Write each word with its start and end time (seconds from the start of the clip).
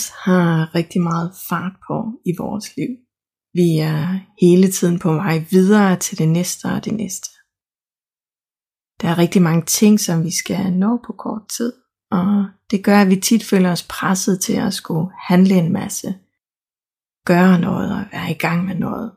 Os 0.00 0.08
har 0.24 0.74
rigtig 0.74 1.02
meget 1.02 1.30
fart 1.48 1.72
på 1.86 1.96
i 2.26 2.32
vores 2.38 2.76
liv. 2.76 2.90
Vi 3.54 3.78
er 3.78 4.20
hele 4.40 4.70
tiden 4.70 4.98
på 4.98 5.12
vej 5.12 5.44
videre 5.50 5.96
til 5.96 6.18
det 6.18 6.28
næste 6.28 6.64
og 6.66 6.84
det 6.84 6.94
næste. 6.94 7.28
Der 9.00 9.08
er 9.08 9.18
rigtig 9.18 9.42
mange 9.42 9.64
ting, 9.66 10.00
som 10.00 10.24
vi 10.24 10.30
skal 10.30 10.72
nå 10.72 11.00
på 11.06 11.12
kort 11.12 11.42
tid, 11.56 11.72
og 12.10 12.48
det 12.70 12.84
gør, 12.84 12.98
at 13.00 13.10
vi 13.10 13.16
tit 13.16 13.44
føler 13.44 13.72
os 13.72 13.86
presset 13.88 14.40
til 14.40 14.52
at 14.52 14.74
skulle 14.74 15.10
handle 15.28 15.54
en 15.54 15.72
masse, 15.72 16.08
gøre 17.26 17.60
noget 17.60 17.92
og 17.92 18.04
være 18.12 18.30
i 18.30 18.38
gang 18.44 18.64
med 18.64 18.74
noget. 18.74 19.12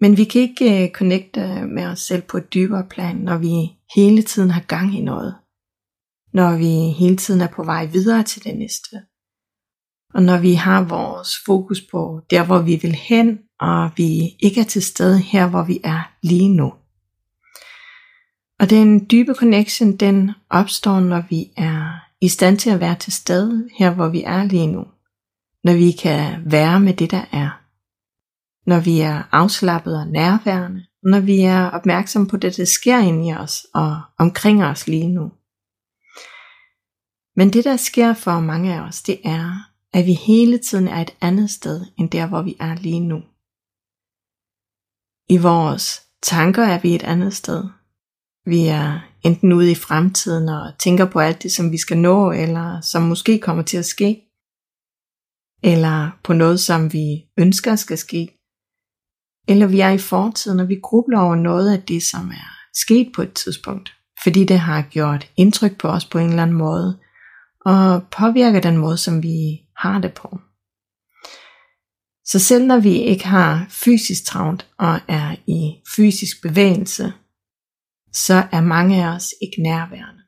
Men 0.00 0.16
vi 0.16 0.24
kan 0.24 0.40
ikke 0.40 0.84
øh, 0.84 0.90
connecte 0.90 1.40
øh, 1.40 1.68
med 1.76 1.86
os 1.86 2.00
selv 2.00 2.22
på 2.22 2.36
et 2.36 2.54
dybere 2.54 2.86
plan, 2.90 3.16
når 3.16 3.38
vi 3.38 3.54
hele 3.96 4.22
tiden 4.22 4.50
har 4.50 4.60
gang 4.60 4.98
i 4.98 5.00
noget 5.00 5.34
når 6.34 6.56
vi 6.56 6.92
hele 6.98 7.16
tiden 7.16 7.40
er 7.40 7.48
på 7.48 7.64
vej 7.64 7.86
videre 7.86 8.22
til 8.22 8.44
det 8.44 8.58
næste. 8.58 8.96
Og 10.14 10.22
når 10.22 10.38
vi 10.38 10.54
har 10.54 10.84
vores 10.84 11.28
fokus 11.46 11.80
på 11.90 12.20
der, 12.30 12.44
hvor 12.44 12.58
vi 12.58 12.76
vil 12.76 12.92
hen, 12.94 13.38
og 13.60 13.90
vi 13.96 14.36
ikke 14.40 14.60
er 14.60 14.64
til 14.64 14.82
stede 14.82 15.18
her, 15.18 15.48
hvor 15.48 15.62
vi 15.62 15.80
er 15.84 16.12
lige 16.22 16.48
nu. 16.48 16.72
Og 18.60 18.70
den 18.70 19.06
dybe 19.10 19.34
connection, 19.34 19.96
den 19.96 20.30
opstår, 20.50 21.00
når 21.00 21.22
vi 21.30 21.46
er 21.56 22.00
i 22.20 22.28
stand 22.28 22.58
til 22.58 22.70
at 22.70 22.80
være 22.80 22.94
til 22.94 23.12
stede 23.12 23.68
her, 23.78 23.94
hvor 23.94 24.08
vi 24.08 24.22
er 24.22 24.44
lige 24.44 24.66
nu. 24.66 24.84
Når 25.64 25.74
vi 25.74 25.90
kan 25.90 26.42
være 26.46 26.80
med 26.80 26.94
det, 26.94 27.10
der 27.10 27.24
er. 27.32 27.60
Når 28.66 28.80
vi 28.80 29.00
er 29.00 29.22
afslappet 29.32 29.98
og 29.98 30.06
nærværende. 30.06 30.84
Når 31.02 31.20
vi 31.20 31.40
er 31.40 31.70
opmærksom 31.70 32.26
på 32.26 32.36
det, 32.36 32.56
der 32.56 32.64
sker 32.64 32.98
inde 32.98 33.28
i 33.28 33.34
os 33.34 33.66
og 33.74 34.00
omkring 34.18 34.64
os 34.64 34.86
lige 34.86 35.08
nu. 35.08 35.32
Men 37.36 37.52
det 37.52 37.64
der 37.64 37.76
sker 37.76 38.14
for 38.14 38.40
mange 38.40 38.74
af 38.74 38.80
os, 38.80 39.02
det 39.02 39.20
er, 39.24 39.70
at 39.92 40.06
vi 40.06 40.12
hele 40.12 40.58
tiden 40.58 40.88
er 40.88 41.00
et 41.00 41.16
andet 41.20 41.50
sted, 41.50 41.86
end 41.98 42.10
der 42.10 42.26
hvor 42.26 42.42
vi 42.42 42.56
er 42.60 42.74
lige 42.74 43.00
nu. 43.00 43.22
I 45.28 45.36
vores 45.38 46.02
tanker 46.22 46.64
er 46.64 46.80
vi 46.80 46.94
et 46.94 47.02
andet 47.02 47.34
sted. 47.34 47.64
Vi 48.46 48.66
er 48.66 49.00
enten 49.22 49.52
ude 49.52 49.70
i 49.70 49.74
fremtiden 49.74 50.48
og 50.48 50.78
tænker 50.78 51.04
på 51.04 51.20
alt 51.20 51.42
det, 51.42 51.52
som 51.52 51.72
vi 51.72 51.78
skal 51.78 51.98
nå, 51.98 52.32
eller 52.32 52.80
som 52.80 53.02
måske 53.02 53.38
kommer 53.38 53.62
til 53.62 53.76
at 53.76 53.84
ske. 53.84 54.20
Eller 55.62 56.10
på 56.24 56.32
noget, 56.32 56.60
som 56.60 56.92
vi 56.92 57.24
ønsker 57.38 57.76
skal 57.76 57.98
ske. 57.98 58.38
Eller 59.48 59.66
vi 59.66 59.80
er 59.80 59.90
i 59.90 59.98
fortiden, 59.98 60.60
og 60.60 60.68
vi 60.68 60.80
grubler 60.82 61.20
over 61.20 61.36
noget 61.36 61.72
af 61.72 61.82
det, 61.82 62.02
som 62.02 62.30
er 62.30 62.58
sket 62.74 63.12
på 63.14 63.22
et 63.22 63.32
tidspunkt. 63.32 63.94
Fordi 64.22 64.44
det 64.44 64.58
har 64.58 64.82
gjort 64.82 65.30
indtryk 65.36 65.78
på 65.78 65.88
os 65.88 66.04
på 66.04 66.18
en 66.18 66.28
eller 66.28 66.42
anden 66.42 66.56
måde, 66.56 66.98
og 67.64 68.02
påvirker 68.18 68.60
den 68.60 68.76
måde, 68.76 68.98
som 68.98 69.22
vi 69.22 69.60
har 69.76 70.00
det 70.00 70.14
på. 70.14 70.38
Så 72.24 72.38
selv 72.38 72.66
når 72.66 72.78
vi 72.78 72.92
ikke 72.92 73.26
har 73.26 73.66
fysisk 73.70 74.24
travlt 74.24 74.68
og 74.78 75.00
er 75.08 75.36
i 75.46 75.82
fysisk 75.96 76.42
bevægelse, 76.42 77.12
så 78.12 78.34
er 78.52 78.60
mange 78.60 79.04
af 79.04 79.14
os 79.16 79.34
ikke 79.42 79.62
nærværende. 79.62 80.22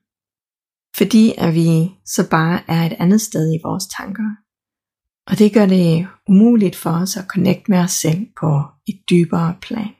Fordi 0.96 1.34
at 1.38 1.54
vi 1.54 1.90
så 2.04 2.30
bare 2.30 2.60
er 2.68 2.86
et 2.86 2.96
andet 2.98 3.20
sted 3.20 3.54
i 3.54 3.60
vores 3.64 3.84
tanker. 3.86 4.30
Og 5.26 5.38
det 5.38 5.54
gør 5.54 5.66
det 5.66 6.08
umuligt 6.28 6.76
for 6.76 6.90
os 6.90 7.16
at 7.16 7.26
connecte 7.28 7.70
med 7.70 7.78
os 7.78 7.90
selv 7.90 8.26
på 8.40 8.64
et 8.88 9.00
dybere 9.10 9.56
plan. 9.60 9.94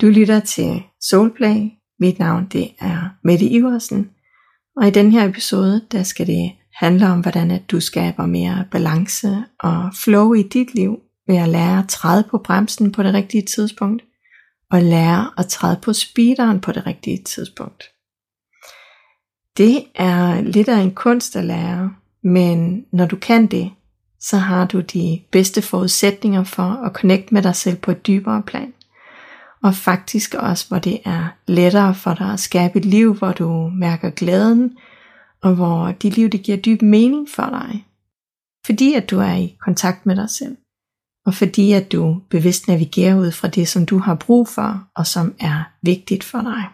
Du 0.00 0.06
lytter 0.06 0.40
til 0.40 0.82
Soulplay. 1.00 1.70
Mit 1.98 2.18
navn 2.18 2.48
det 2.48 2.74
er 2.78 3.08
Mette 3.24 3.46
Iversen, 3.46 4.10
og 4.76 4.86
i 4.86 4.90
den 4.90 5.12
her 5.12 5.28
episode, 5.28 5.82
der 5.92 6.02
skal 6.02 6.26
det 6.26 6.52
handle 6.74 7.08
om, 7.08 7.20
hvordan 7.20 7.50
at 7.50 7.70
du 7.70 7.80
skaber 7.80 8.26
mere 8.26 8.64
balance 8.70 9.44
og 9.60 9.90
flow 10.04 10.32
i 10.32 10.42
dit 10.42 10.74
liv 10.74 11.00
ved 11.26 11.36
at 11.36 11.48
lære 11.48 11.78
at 11.78 11.88
træde 11.88 12.24
på 12.30 12.38
bremsen 12.38 12.92
på 12.92 13.02
det 13.02 13.14
rigtige 13.14 13.42
tidspunkt, 13.42 14.02
og 14.70 14.82
lære 14.82 15.30
at 15.38 15.46
træde 15.46 15.78
på 15.82 15.92
speederen 15.92 16.60
på 16.60 16.72
det 16.72 16.86
rigtige 16.86 17.22
tidspunkt. 17.24 17.84
Det 19.56 19.84
er 19.94 20.40
lidt 20.40 20.68
af 20.68 20.78
en 20.78 20.94
kunst 20.94 21.36
at 21.36 21.44
lære, 21.44 21.94
men 22.22 22.84
når 22.92 23.06
du 23.06 23.16
kan 23.16 23.46
det, 23.46 23.70
så 24.20 24.36
har 24.36 24.66
du 24.66 24.80
de 24.80 25.20
bedste 25.32 25.62
forudsætninger 25.62 26.44
for 26.44 26.62
at 26.62 26.92
connecte 26.92 27.34
med 27.34 27.42
dig 27.42 27.56
selv 27.56 27.76
på 27.76 27.90
et 27.90 28.06
dybere 28.06 28.42
plan 28.42 28.72
og 29.62 29.74
faktisk 29.74 30.34
også, 30.34 30.68
hvor 30.68 30.78
det 30.78 31.00
er 31.04 31.28
lettere 31.46 31.94
for 31.94 32.14
dig 32.14 32.32
at 32.32 32.40
skabe 32.40 32.78
et 32.78 32.84
liv, 32.84 33.14
hvor 33.14 33.32
du 33.32 33.70
mærker 33.74 34.10
glæden, 34.10 34.78
og 35.42 35.54
hvor 35.54 35.92
dit 35.92 36.16
liv 36.16 36.28
det 36.28 36.42
giver 36.42 36.58
dyb 36.58 36.82
mening 36.82 37.28
for 37.28 37.46
dig. 37.46 37.86
Fordi 38.66 38.94
at 38.94 39.10
du 39.10 39.18
er 39.18 39.34
i 39.34 39.56
kontakt 39.60 40.06
med 40.06 40.16
dig 40.16 40.30
selv, 40.30 40.56
og 41.26 41.34
fordi 41.34 41.72
at 41.72 41.92
du 41.92 42.20
bevidst 42.30 42.68
navigerer 42.68 43.16
ud 43.16 43.32
fra 43.32 43.48
det, 43.48 43.68
som 43.68 43.86
du 43.86 43.98
har 43.98 44.14
brug 44.14 44.48
for, 44.48 44.88
og 44.96 45.06
som 45.06 45.34
er 45.40 45.64
vigtigt 45.82 46.24
for 46.24 46.40
dig. 46.40 46.64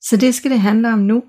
Så 0.00 0.16
det 0.16 0.34
skal 0.34 0.50
det 0.50 0.60
handle 0.60 0.92
om 0.92 0.98
nu. 0.98 1.24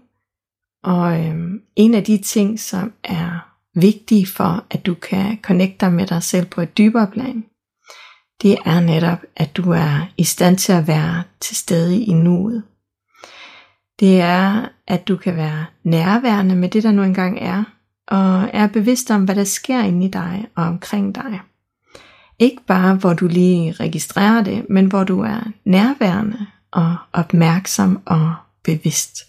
Og 0.84 1.26
øhm, 1.26 1.62
en 1.76 1.94
af 1.94 2.04
de 2.04 2.18
ting, 2.18 2.60
som 2.60 2.94
er 3.04 3.58
vigtige 3.80 4.28
for, 4.28 4.66
at 4.70 4.86
du 4.86 4.94
kan 4.94 5.38
connecte 5.42 5.86
dig 5.86 5.94
med 5.94 6.08
dig 6.08 6.24
selv 6.24 6.46
på 6.46 6.62
et 6.62 6.78
dybere 6.78 7.12
plan, 7.12 7.46
det 8.42 8.58
er 8.66 8.80
netop, 8.80 9.20
at 9.36 9.58
du 9.58 9.72
er 9.72 10.10
i 10.18 10.24
stand 10.24 10.58
til 10.58 10.74
at 10.74 10.88
være 10.88 11.24
til 11.40 11.56
stede 11.56 12.02
i 12.04 12.14
nuet. 12.14 12.64
Det 14.00 14.22
er, 14.22 14.68
at 14.88 15.08
du 15.08 15.18
kan 15.18 15.36
være 15.36 15.66
nærværende 15.84 16.56
med 16.56 16.70
det, 16.70 16.84
der 16.84 16.92
nu 16.92 17.04
engang 17.04 17.38
er, 17.42 17.64
og 18.08 18.50
er 18.54 18.68
bevidst 18.68 19.12
om, 19.12 19.24
hvad 19.24 19.36
der 19.36 19.44
sker 19.44 19.84
inde 19.84 20.06
i 20.06 20.10
dig 20.10 20.48
og 20.56 20.64
omkring 20.64 21.16
dig. 21.16 21.40
Ikke 22.40 22.62
bare, 22.68 22.96
hvor 22.96 23.14
du 23.14 23.28
lige 23.28 23.72
registrerer 23.72 24.44
det, 24.44 24.66
men 24.70 24.86
hvor 24.86 25.04
du 25.04 25.22
er 25.22 25.40
nærværende 25.66 26.48
og 26.72 26.96
opmærksom 27.14 28.02
og 28.06 28.36
bevidst. 28.64 29.24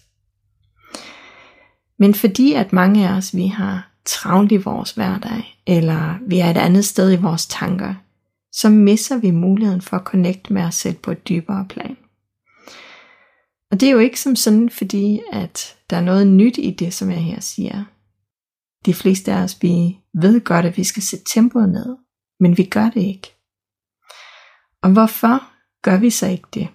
Men 1.99 2.13
fordi 2.13 2.53
at 2.53 2.73
mange 2.73 3.07
af 3.07 3.13
os, 3.13 3.35
vi 3.35 3.47
har 3.47 3.91
travlt 4.05 4.51
i 4.51 4.57
vores 4.57 4.91
hverdag, 4.91 5.61
eller 5.67 6.17
vi 6.27 6.39
er 6.39 6.49
et 6.49 6.57
andet 6.57 6.85
sted 6.85 7.13
i 7.13 7.21
vores 7.21 7.47
tanker, 7.47 7.93
så 8.61 8.69
misser 8.69 9.17
vi 9.17 9.31
muligheden 9.31 9.81
for 9.81 9.97
at 9.97 10.05
connecte 10.05 10.53
med 10.53 10.61
os 10.61 10.75
selv 10.75 10.95
på 10.97 11.11
et 11.11 11.27
dybere 11.29 11.65
plan. 11.69 11.97
Og 13.71 13.79
det 13.79 13.87
er 13.87 13.91
jo 13.91 13.99
ikke 13.99 14.19
som 14.19 14.35
sådan, 14.35 14.69
fordi 14.69 15.21
at 15.31 15.77
der 15.89 15.97
er 15.97 16.01
noget 16.01 16.27
nyt 16.27 16.57
i 16.57 16.71
det, 16.71 16.93
som 16.93 17.09
jeg 17.09 17.23
her 17.23 17.39
siger. 17.39 17.85
De 18.85 18.93
fleste 18.93 19.31
af 19.31 19.43
os, 19.43 19.57
vi 19.61 19.97
ved 20.13 20.41
godt, 20.41 20.65
at 20.65 20.77
vi 20.77 20.83
skal 20.83 21.03
sætte 21.03 21.25
tempoet 21.33 21.69
ned, 21.69 21.97
men 22.39 22.57
vi 22.57 22.63
gør 22.63 22.89
det 22.89 23.01
ikke. 23.01 23.27
Og 24.83 24.91
hvorfor 24.91 25.35
gør 25.81 25.99
vi 25.99 26.09
så 26.09 26.27
ikke 26.27 26.47
det? 26.53 26.67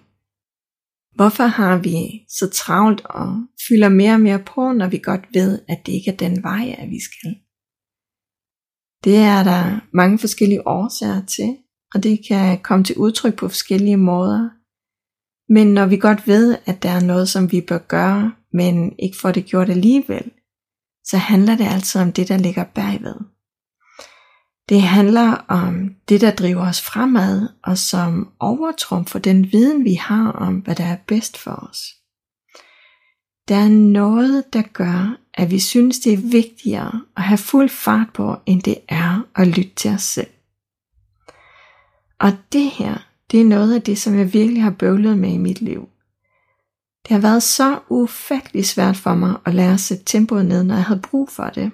Hvorfor 1.15 1.43
har 1.43 1.77
vi 1.77 2.25
så 2.29 2.49
travlt 2.49 3.01
og 3.05 3.47
fylder 3.67 3.89
mere 3.89 4.13
og 4.13 4.21
mere 4.21 4.43
på, 4.43 4.71
når 4.71 4.87
vi 4.87 4.97
godt 4.97 5.25
ved, 5.33 5.61
at 5.67 5.85
det 5.85 5.91
ikke 5.91 6.11
er 6.11 6.15
den 6.15 6.43
vej, 6.43 6.75
at 6.77 6.89
vi 6.89 6.99
skal? 7.01 7.35
Det 9.03 9.17
er 9.17 9.43
der 9.43 9.79
mange 9.93 10.19
forskellige 10.19 10.67
årsager 10.67 11.25
til, 11.25 11.57
og 11.95 12.03
det 12.03 12.19
kan 12.27 12.59
komme 12.59 12.83
til 12.85 12.97
udtryk 12.97 13.35
på 13.35 13.47
forskellige 13.47 13.97
måder. 13.97 14.49
Men 15.53 15.73
når 15.73 15.85
vi 15.85 15.97
godt 15.97 16.27
ved, 16.27 16.57
at 16.65 16.83
der 16.83 16.89
er 16.89 16.99
noget, 16.99 17.29
som 17.29 17.51
vi 17.51 17.61
bør 17.61 17.77
gøre, 17.77 18.33
men 18.53 18.95
ikke 18.99 19.17
får 19.17 19.31
det 19.31 19.45
gjort 19.45 19.69
alligevel, 19.69 20.31
så 21.05 21.17
handler 21.17 21.57
det 21.57 21.67
altså 21.67 21.99
om 21.99 22.11
det, 22.11 22.27
der 22.27 22.37
ligger 22.37 22.63
bagved. 22.63 23.15
Det 24.69 24.81
handler 24.81 25.31
om 25.47 25.95
det, 26.09 26.21
der 26.21 26.31
driver 26.31 26.69
os 26.69 26.81
fremad, 26.81 27.47
og 27.63 27.77
som 27.77 28.31
overtrumfer 28.39 29.19
den 29.19 29.51
viden, 29.51 29.83
vi 29.83 29.93
har 29.93 30.31
om, 30.31 30.55
hvad 30.55 30.75
der 30.75 30.85
er 30.85 30.97
bedst 31.07 31.37
for 31.37 31.69
os. 31.69 31.79
Der 33.47 33.55
er 33.55 33.69
noget, 33.69 34.53
der 34.53 34.61
gør, 34.61 35.17
at 35.33 35.51
vi 35.51 35.59
synes, 35.59 35.99
det 35.99 36.13
er 36.13 36.29
vigtigere 36.31 37.01
at 37.17 37.23
have 37.23 37.37
fuld 37.37 37.69
fart 37.69 38.07
på, 38.13 38.35
end 38.45 38.61
det 38.61 38.77
er 38.87 39.27
at 39.35 39.47
lytte 39.47 39.75
til 39.75 39.91
os 39.91 40.03
selv. 40.03 40.34
Og 42.19 42.31
det 42.53 42.69
her, 42.69 42.97
det 43.31 43.41
er 43.41 43.45
noget 43.45 43.73
af 43.73 43.81
det, 43.81 43.97
som 43.97 44.17
jeg 44.17 44.33
virkelig 44.33 44.63
har 44.63 44.71
bøvlet 44.71 45.17
med 45.17 45.29
i 45.29 45.37
mit 45.37 45.61
liv. 45.61 45.89
Det 47.07 47.11
har 47.13 47.19
været 47.19 47.43
så 47.43 47.79
ufattelig 47.89 48.65
svært 48.65 48.97
for 48.97 49.15
mig 49.15 49.35
at 49.45 49.53
lære 49.53 49.73
at 49.73 49.79
sætte 49.79 50.03
tempoet 50.05 50.45
ned, 50.45 50.63
når 50.63 50.75
jeg 50.75 50.83
havde 50.83 51.01
brug 51.01 51.29
for 51.29 51.45
det. 51.45 51.71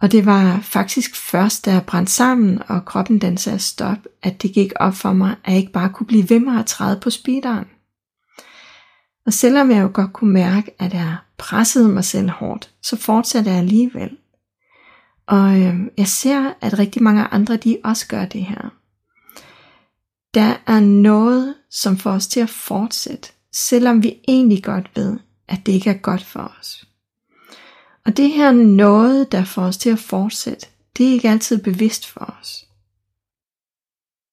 Og 0.00 0.12
det 0.12 0.26
var 0.26 0.60
faktisk 0.60 1.16
først, 1.16 1.64
da 1.64 1.72
jeg 1.72 1.86
brændte 1.86 2.12
sammen, 2.12 2.62
og 2.68 2.84
kroppen 2.84 3.18
den 3.18 3.36
sagde 3.36 3.58
stop, 3.58 3.98
at 4.22 4.42
det 4.42 4.52
gik 4.52 4.72
op 4.76 4.94
for 4.94 5.12
mig, 5.12 5.36
at 5.44 5.52
jeg 5.52 5.60
ikke 5.60 5.72
bare 5.72 5.90
kunne 5.90 6.06
blive 6.06 6.30
ved 6.30 6.40
med 6.40 6.58
at 6.58 6.66
træde 6.66 7.00
på 7.00 7.10
speederen. 7.10 7.66
Og 9.26 9.32
selvom 9.32 9.70
jeg 9.70 9.82
jo 9.82 9.90
godt 9.94 10.12
kunne 10.12 10.32
mærke, 10.32 10.70
at 10.78 10.94
jeg 10.94 11.16
pressede 11.38 11.88
mig 11.88 12.04
selv 12.04 12.30
hårdt, 12.30 12.70
så 12.82 12.96
fortsatte 12.96 13.50
jeg 13.50 13.58
alligevel. 13.58 14.16
Og 15.26 15.60
øh, 15.60 15.80
jeg 15.98 16.08
ser, 16.08 16.52
at 16.60 16.78
rigtig 16.78 17.02
mange 17.02 17.24
andre 17.24 17.56
de 17.56 17.78
også 17.84 18.08
gør 18.08 18.24
det 18.24 18.44
her. 18.44 18.79
Der 20.34 20.56
er 20.66 20.80
noget, 20.80 21.54
som 21.70 21.96
får 21.96 22.10
os 22.10 22.26
til 22.26 22.40
at 22.40 22.50
fortsætte, 22.50 23.28
selvom 23.52 24.02
vi 24.02 24.18
egentlig 24.28 24.64
godt 24.64 24.90
ved, 24.94 25.18
at 25.48 25.66
det 25.66 25.72
ikke 25.72 25.90
er 25.90 25.98
godt 25.98 26.24
for 26.24 26.54
os. 26.58 26.86
Og 28.06 28.16
det 28.16 28.30
her 28.30 28.52
noget, 28.52 29.32
der 29.32 29.44
får 29.44 29.62
os 29.62 29.76
til 29.76 29.90
at 29.90 29.98
fortsætte, 29.98 30.66
det 30.96 31.08
er 31.08 31.12
ikke 31.12 31.30
altid 31.30 31.62
bevidst 31.62 32.06
for 32.06 32.34
os. 32.40 32.66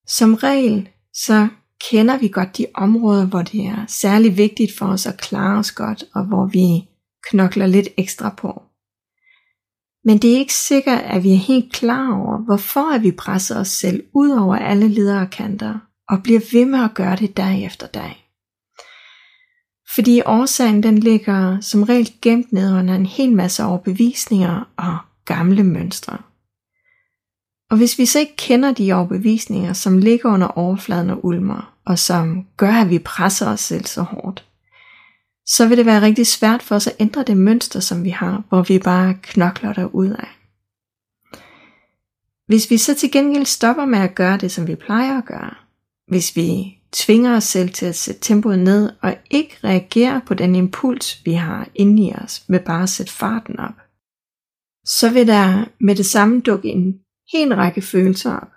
Som 0.07 0.33
regel, 0.33 0.89
så 1.13 1.47
kender 1.91 2.17
vi 2.17 2.27
godt 2.27 2.57
de 2.57 2.65
områder, 2.73 3.25
hvor 3.25 3.41
det 3.41 3.65
er 3.65 3.85
særlig 3.87 4.37
vigtigt 4.37 4.77
for 4.77 4.85
os 4.85 5.05
at 5.05 5.17
klare 5.17 5.59
os 5.59 5.71
godt, 5.71 6.03
og 6.15 6.25
hvor 6.25 6.45
vi 6.45 6.89
knokler 7.29 7.67
lidt 7.67 7.87
ekstra 7.97 8.29
på. 8.29 8.63
Men 10.03 10.17
det 10.17 10.33
er 10.33 10.37
ikke 10.37 10.53
sikkert, 10.53 11.01
at 11.03 11.23
vi 11.23 11.33
er 11.33 11.37
helt 11.37 11.73
klar 11.73 12.21
over, 12.21 12.37
hvorfor 12.37 12.93
at 12.95 13.03
vi 13.03 13.11
presser 13.11 13.59
os 13.59 13.67
selv 13.67 14.03
ud 14.13 14.29
over 14.29 14.55
alle 14.55 14.87
ledere 14.87 15.27
kanter, 15.27 15.86
og 16.09 16.23
bliver 16.23 16.39
ved 16.51 16.65
med 16.65 16.83
at 16.83 16.93
gøre 16.93 17.15
det 17.15 17.37
dag 17.37 17.65
efter 17.65 17.87
dag. 17.87 18.27
Fordi 19.95 20.21
årsagen 20.25 20.83
den 20.83 20.97
ligger 20.97 21.59
som 21.61 21.83
regel 21.83 22.13
gemt 22.21 22.53
ned 22.53 22.79
under 22.79 22.95
en 22.95 23.05
hel 23.05 23.33
masse 23.33 23.63
overbevisninger 23.63 24.69
og 24.77 24.97
gamle 25.25 25.63
mønstre. 25.63 26.17
Og 27.69 27.77
hvis 27.77 27.99
vi 27.99 28.05
så 28.05 28.19
ikke 28.19 28.35
kender 28.35 28.73
de 28.73 28.93
overbevisninger, 28.93 29.73
som 29.73 29.97
ligger 29.97 30.33
under 30.33 30.47
overfladen 30.47 31.09
og 31.09 31.25
ulmer, 31.25 31.73
og 31.85 31.99
som 31.99 32.47
gør, 32.57 32.73
at 32.73 32.89
vi 32.89 32.99
presser 32.99 33.49
os 33.49 33.59
selv 33.59 33.85
så 33.85 34.01
hårdt, 34.01 34.45
så 35.45 35.67
vil 35.67 35.77
det 35.77 35.85
være 35.85 36.01
rigtig 36.01 36.27
svært 36.27 36.63
for 36.63 36.75
os 36.75 36.87
at 36.87 36.95
ændre 36.99 37.23
det 37.23 37.37
mønster, 37.37 37.79
som 37.79 38.03
vi 38.03 38.09
har, 38.09 38.43
hvor 38.49 38.61
vi 38.61 38.79
bare 38.79 39.17
knokler 39.21 39.73
der 39.73 39.85
ud 39.85 40.09
af. 40.09 40.27
Hvis 42.47 42.69
vi 42.69 42.77
så 42.77 42.95
til 42.95 43.11
gengæld 43.11 43.45
stopper 43.45 43.85
med 43.85 43.99
at 43.99 44.15
gøre 44.15 44.37
det, 44.37 44.51
som 44.51 44.67
vi 44.67 44.75
plejer 44.75 45.17
at 45.17 45.25
gøre, 45.25 45.55
hvis 46.07 46.35
vi 46.35 46.77
tvinger 46.91 47.35
os 47.35 47.43
selv 47.43 47.69
til 47.69 47.85
at 47.85 47.95
sætte 47.95 48.21
tempoet 48.21 48.59
ned 48.59 48.93
og 49.01 49.17
ikke 49.29 49.57
reagere 49.63 50.21
på 50.27 50.33
den 50.33 50.55
impuls, 50.55 51.25
vi 51.25 51.33
har 51.33 51.69
inde 51.75 52.03
i 52.03 52.13
os, 52.13 52.43
med 52.49 52.59
bare 52.59 52.83
at 52.83 52.89
sætte 52.89 53.13
farten 53.13 53.59
op, 53.59 53.75
så 54.85 55.13
vil 55.13 55.27
der 55.27 55.65
med 55.79 55.95
det 55.95 56.05
samme 56.05 56.41
dukke 56.41 56.69
en 56.69 56.99
hel 57.31 57.55
række 57.55 57.81
følelser 57.81 58.35
op. 58.35 58.51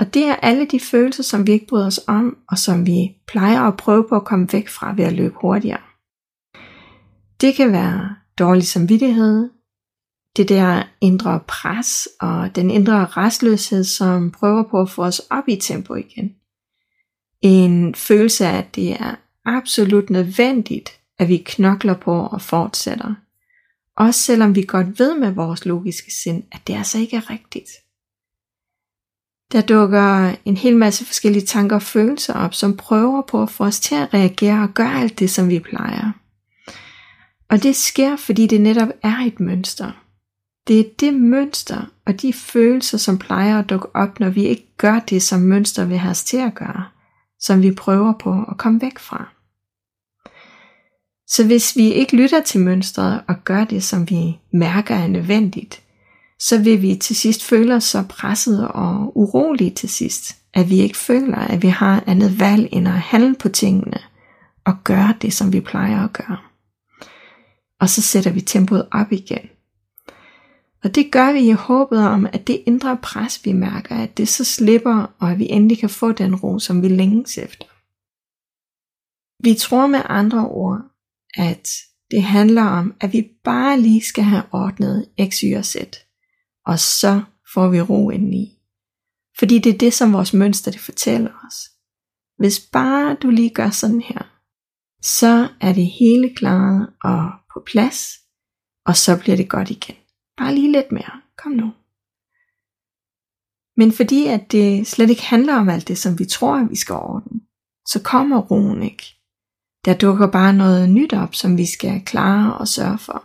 Og 0.00 0.14
det 0.14 0.24
er 0.24 0.34
alle 0.34 0.66
de 0.66 0.80
følelser, 0.80 1.22
som 1.22 1.46
vi 1.46 1.52
ikke 1.52 1.66
bryder 1.66 1.86
os 1.86 2.00
om, 2.06 2.38
og 2.48 2.58
som 2.58 2.86
vi 2.86 3.16
plejer 3.26 3.60
at 3.60 3.76
prøve 3.76 4.08
på 4.08 4.16
at 4.16 4.24
komme 4.24 4.48
væk 4.52 4.68
fra 4.68 4.94
ved 4.96 5.04
at 5.04 5.12
løbe 5.12 5.34
hurtigere. 5.40 5.82
Det 7.40 7.54
kan 7.54 7.72
være 7.72 8.16
dårlig 8.38 8.66
samvittighed, 8.66 9.50
det 10.36 10.48
der 10.48 10.82
indre 11.00 11.40
pres 11.48 12.08
og 12.20 12.56
den 12.56 12.70
indre 12.70 13.06
restløshed, 13.06 13.84
som 13.84 14.30
prøver 14.30 14.62
på 14.62 14.80
at 14.80 14.90
få 14.90 15.04
os 15.04 15.18
op 15.30 15.48
i 15.48 15.56
tempo 15.56 15.94
igen. 15.94 16.34
En 17.40 17.94
følelse 17.94 18.46
af, 18.46 18.58
at 18.58 18.74
det 18.74 18.92
er 18.92 19.14
absolut 19.44 20.10
nødvendigt, 20.10 20.90
at 21.18 21.28
vi 21.28 21.36
knokler 21.36 21.94
på 21.94 22.20
og 22.20 22.42
fortsætter. 22.42 23.14
Også 23.96 24.20
selvom 24.20 24.54
vi 24.54 24.62
godt 24.62 24.98
ved 24.98 25.18
med 25.18 25.30
vores 25.30 25.64
logiske 25.64 26.12
sind, 26.22 26.42
at 26.52 26.60
det 26.66 26.74
altså 26.74 26.98
ikke 26.98 27.16
er 27.16 27.30
rigtigt. 27.30 27.70
Der 29.52 29.60
dukker 29.60 30.34
en 30.44 30.56
hel 30.56 30.76
masse 30.76 31.04
forskellige 31.04 31.46
tanker 31.46 31.76
og 31.76 31.82
følelser 31.82 32.34
op, 32.34 32.54
som 32.54 32.76
prøver 32.76 33.22
på 33.22 33.42
at 33.42 33.50
få 33.50 33.64
os 33.64 33.80
til 33.80 33.94
at 33.94 34.14
reagere 34.14 34.62
og 34.62 34.74
gøre 34.74 35.00
alt 35.00 35.18
det, 35.18 35.30
som 35.30 35.48
vi 35.48 35.58
plejer. 35.58 36.12
Og 37.48 37.62
det 37.62 37.76
sker, 37.76 38.16
fordi 38.16 38.46
det 38.46 38.60
netop 38.60 38.88
er 39.02 39.16
et 39.26 39.40
mønster. 39.40 40.05
Det 40.68 40.80
er 40.80 40.84
det 41.00 41.14
mønster 41.14 41.84
og 42.06 42.22
de 42.22 42.32
følelser, 42.32 42.98
som 42.98 43.18
plejer 43.18 43.58
at 43.58 43.70
dukke 43.70 43.96
op, 43.96 44.20
når 44.20 44.28
vi 44.28 44.44
ikke 44.44 44.76
gør 44.78 44.98
det, 44.98 45.22
som 45.22 45.40
mønster 45.40 45.84
vil 45.84 45.98
have 45.98 46.10
os 46.10 46.24
til 46.24 46.36
at 46.36 46.54
gøre, 46.54 46.84
som 47.40 47.62
vi 47.62 47.72
prøver 47.72 48.12
på 48.12 48.44
at 48.50 48.58
komme 48.58 48.80
væk 48.80 48.98
fra. 48.98 49.28
Så 51.28 51.46
hvis 51.46 51.76
vi 51.76 51.92
ikke 51.92 52.16
lytter 52.16 52.42
til 52.42 52.60
mønstret 52.60 53.22
og 53.28 53.34
gør 53.44 53.64
det, 53.64 53.84
som 53.84 54.10
vi 54.10 54.38
mærker 54.52 54.94
er 54.94 55.06
nødvendigt, 55.06 55.82
så 56.38 56.62
vil 56.62 56.82
vi 56.82 56.94
til 56.94 57.16
sidst 57.16 57.44
føle 57.44 57.74
os 57.74 57.84
så 57.84 58.04
presset 58.08 58.68
og 58.68 59.16
urolige 59.16 59.70
til 59.70 59.88
sidst, 59.88 60.36
at 60.54 60.70
vi 60.70 60.80
ikke 60.80 60.96
føler, 60.96 61.38
at 61.38 61.62
vi 61.62 61.68
har 61.68 62.04
andet 62.06 62.40
valg 62.40 62.68
end 62.72 62.88
at 62.88 62.94
handle 62.94 63.34
på 63.34 63.48
tingene 63.48 63.98
og 64.64 64.74
gøre 64.84 65.14
det, 65.22 65.32
som 65.32 65.52
vi 65.52 65.60
plejer 65.60 66.04
at 66.04 66.12
gøre. 66.12 66.38
Og 67.80 67.88
så 67.88 68.02
sætter 68.02 68.30
vi 68.30 68.40
tempoet 68.40 68.88
op 68.92 69.12
igen. 69.12 69.48
Og 70.86 70.94
det 70.94 71.12
gør 71.12 71.32
vi 71.32 71.48
i 71.48 71.52
håbet 71.52 71.98
om, 71.98 72.26
at 72.26 72.46
det 72.46 72.62
indre 72.66 72.98
pres, 73.02 73.44
vi 73.44 73.52
mærker, 73.52 73.96
at 73.96 74.16
det 74.16 74.28
så 74.28 74.44
slipper, 74.44 75.14
og 75.18 75.30
at 75.30 75.38
vi 75.38 75.46
endelig 75.50 75.78
kan 75.78 75.90
få 75.90 76.12
den 76.12 76.34
ro, 76.36 76.58
som 76.58 76.82
vi 76.82 76.88
længes 76.88 77.38
efter. 77.38 77.66
Vi 79.42 79.54
tror 79.54 79.86
med 79.86 80.00
andre 80.04 80.48
ord, 80.48 80.80
at 81.34 81.68
det 82.10 82.22
handler 82.22 82.62
om, 82.62 82.94
at 83.00 83.12
vi 83.12 83.30
bare 83.44 83.80
lige 83.80 84.04
skal 84.04 84.24
have 84.24 84.42
ordnet 84.52 85.08
X, 85.28 85.40
Y 85.40 85.56
og 85.56 85.64
Z 85.64 85.76
og 86.66 86.78
så 86.78 87.22
får 87.54 87.68
vi 87.68 87.80
ro 87.80 88.10
indeni. 88.10 88.58
Fordi 89.38 89.58
det 89.58 89.74
er 89.74 89.78
det, 89.78 89.94
som 89.94 90.12
vores 90.12 90.32
mønster 90.32 90.70
det 90.70 90.80
fortæller 90.80 91.30
os. 91.46 91.56
Hvis 92.38 92.60
bare 92.72 93.16
du 93.22 93.30
lige 93.30 93.50
gør 93.50 93.70
sådan 93.70 94.00
her, 94.00 94.22
så 95.02 95.48
er 95.60 95.72
det 95.72 95.86
hele 95.86 96.34
klaret 96.36 96.92
og 97.04 97.30
på 97.52 97.62
plads, 97.66 98.08
og 98.86 98.96
så 98.96 99.20
bliver 99.20 99.36
det 99.36 99.48
godt 99.48 99.70
igen. 99.70 99.96
Bare 100.36 100.54
lige 100.54 100.72
lidt 100.72 100.92
mere. 100.92 101.20
Kom 101.38 101.52
nu. 101.52 101.72
Men 103.76 103.92
fordi 103.92 104.26
at 104.26 104.52
det 104.52 104.86
slet 104.86 105.10
ikke 105.10 105.22
handler 105.22 105.56
om 105.56 105.68
alt 105.68 105.88
det, 105.88 105.98
som 105.98 106.18
vi 106.18 106.24
tror, 106.24 106.56
at 106.56 106.70
vi 106.70 106.76
skal 106.76 106.94
ordne, 106.94 107.40
så 107.86 108.02
kommer 108.02 108.40
roen 108.40 108.82
ikke. 108.82 109.04
Der 109.84 109.94
dukker 109.94 110.30
bare 110.30 110.52
noget 110.52 110.90
nyt 110.90 111.12
op, 111.12 111.34
som 111.34 111.56
vi 111.58 111.66
skal 111.66 112.02
klare 112.04 112.56
og 112.56 112.68
sørge 112.68 112.98
for. 112.98 113.24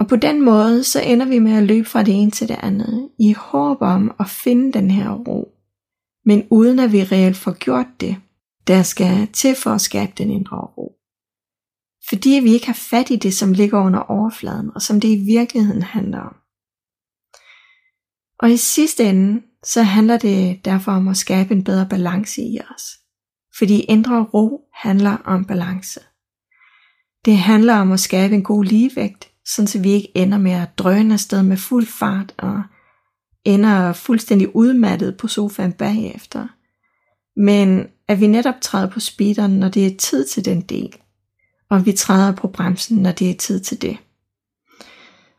Og 0.00 0.08
på 0.08 0.16
den 0.16 0.44
måde, 0.44 0.84
så 0.84 1.00
ender 1.00 1.26
vi 1.26 1.38
med 1.38 1.52
at 1.52 1.62
løbe 1.62 1.88
fra 1.88 2.02
det 2.02 2.14
ene 2.14 2.30
til 2.30 2.48
det 2.48 2.58
andet, 2.62 3.10
i 3.18 3.32
håb 3.32 3.82
om 3.82 4.14
at 4.20 4.28
finde 4.28 4.72
den 4.72 4.90
her 4.90 5.10
ro. 5.10 5.52
Men 6.24 6.46
uden 6.50 6.78
at 6.78 6.92
vi 6.92 7.04
reelt 7.04 7.36
får 7.36 7.52
gjort 7.52 7.86
det, 8.00 8.16
der 8.66 8.82
skal 8.82 9.28
til 9.32 9.54
for 9.54 9.70
at 9.70 9.80
skabe 9.80 10.12
den 10.18 10.30
indre 10.30 10.56
ro. 10.56 10.95
Fordi 12.08 12.40
vi 12.42 12.52
ikke 12.52 12.66
har 12.66 12.80
fat 12.90 13.10
i 13.10 13.16
det, 13.16 13.34
som 13.34 13.52
ligger 13.52 13.80
under 13.80 13.98
overfladen, 14.00 14.70
og 14.74 14.82
som 14.82 15.00
det 15.00 15.08
i 15.08 15.24
virkeligheden 15.24 15.82
handler 15.82 16.18
om. 16.18 16.36
Og 18.38 18.50
i 18.52 18.56
sidste 18.56 19.04
ende, 19.04 19.42
så 19.64 19.82
handler 19.82 20.18
det 20.18 20.64
derfor 20.64 20.92
om 20.92 21.08
at 21.08 21.16
skabe 21.16 21.54
en 21.54 21.64
bedre 21.64 21.86
balance 21.88 22.42
i 22.42 22.58
os. 22.74 22.82
Fordi 23.58 23.80
indre 23.80 24.24
ro 24.24 24.60
handler 24.74 25.16
om 25.24 25.44
balance. 25.44 26.00
Det 27.24 27.36
handler 27.36 27.74
om 27.74 27.92
at 27.92 28.00
skabe 28.00 28.34
en 28.34 28.42
god 28.42 28.64
ligevægt 28.64 29.36
sådan 29.46 29.66
så 29.66 29.78
vi 29.78 29.90
ikke 29.90 30.12
ender 30.14 30.38
med 30.38 30.52
at 30.52 30.78
drøne 30.78 31.14
afsted 31.14 31.42
med 31.42 31.56
fuld 31.56 31.86
fart 31.86 32.34
og 32.38 32.62
ender 33.44 33.92
fuldstændig 33.92 34.56
udmattet 34.56 35.16
på 35.16 35.28
sofaen 35.28 35.72
bagefter. 35.72 36.48
Men 37.40 37.86
at 38.08 38.20
vi 38.20 38.26
netop 38.26 38.54
træder 38.60 38.90
på 38.90 39.00
speederen, 39.00 39.58
når 39.58 39.68
det 39.68 39.86
er 39.86 39.96
tid 39.96 40.26
til 40.26 40.44
den 40.44 40.60
del, 40.60 40.96
og 41.70 41.86
vi 41.86 41.92
træder 41.92 42.32
på 42.32 42.48
bremsen, 42.48 42.98
når 42.98 43.12
det 43.12 43.30
er 43.30 43.34
tid 43.34 43.60
til 43.60 43.82
det. 43.82 43.96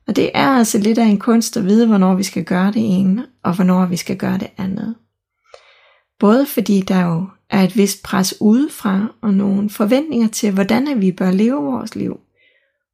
Og 0.07 0.15
det 0.15 0.31
er 0.33 0.47
altså 0.47 0.77
lidt 0.77 0.97
af 0.97 1.05
en 1.05 1.19
kunst 1.19 1.57
at 1.57 1.65
vide, 1.65 1.87
hvornår 1.87 2.15
vi 2.15 2.23
skal 2.23 2.43
gøre 2.43 2.71
det 2.71 2.99
ene, 2.99 3.25
og 3.43 3.55
hvornår 3.55 3.85
vi 3.85 3.97
skal 3.97 4.17
gøre 4.17 4.37
det 4.37 4.49
andet. 4.57 4.95
Både 6.19 6.45
fordi 6.45 6.81
der 6.81 7.05
jo 7.05 7.25
er 7.49 7.63
et 7.63 7.77
vist 7.77 8.03
pres 8.03 8.33
udefra, 8.41 9.07
og 9.21 9.33
nogle 9.33 9.69
forventninger 9.69 10.27
til, 10.27 10.53
hvordan 10.53 11.01
vi 11.01 11.11
bør 11.11 11.31
leve 11.31 11.63
vores 11.63 11.95
liv 11.95 12.19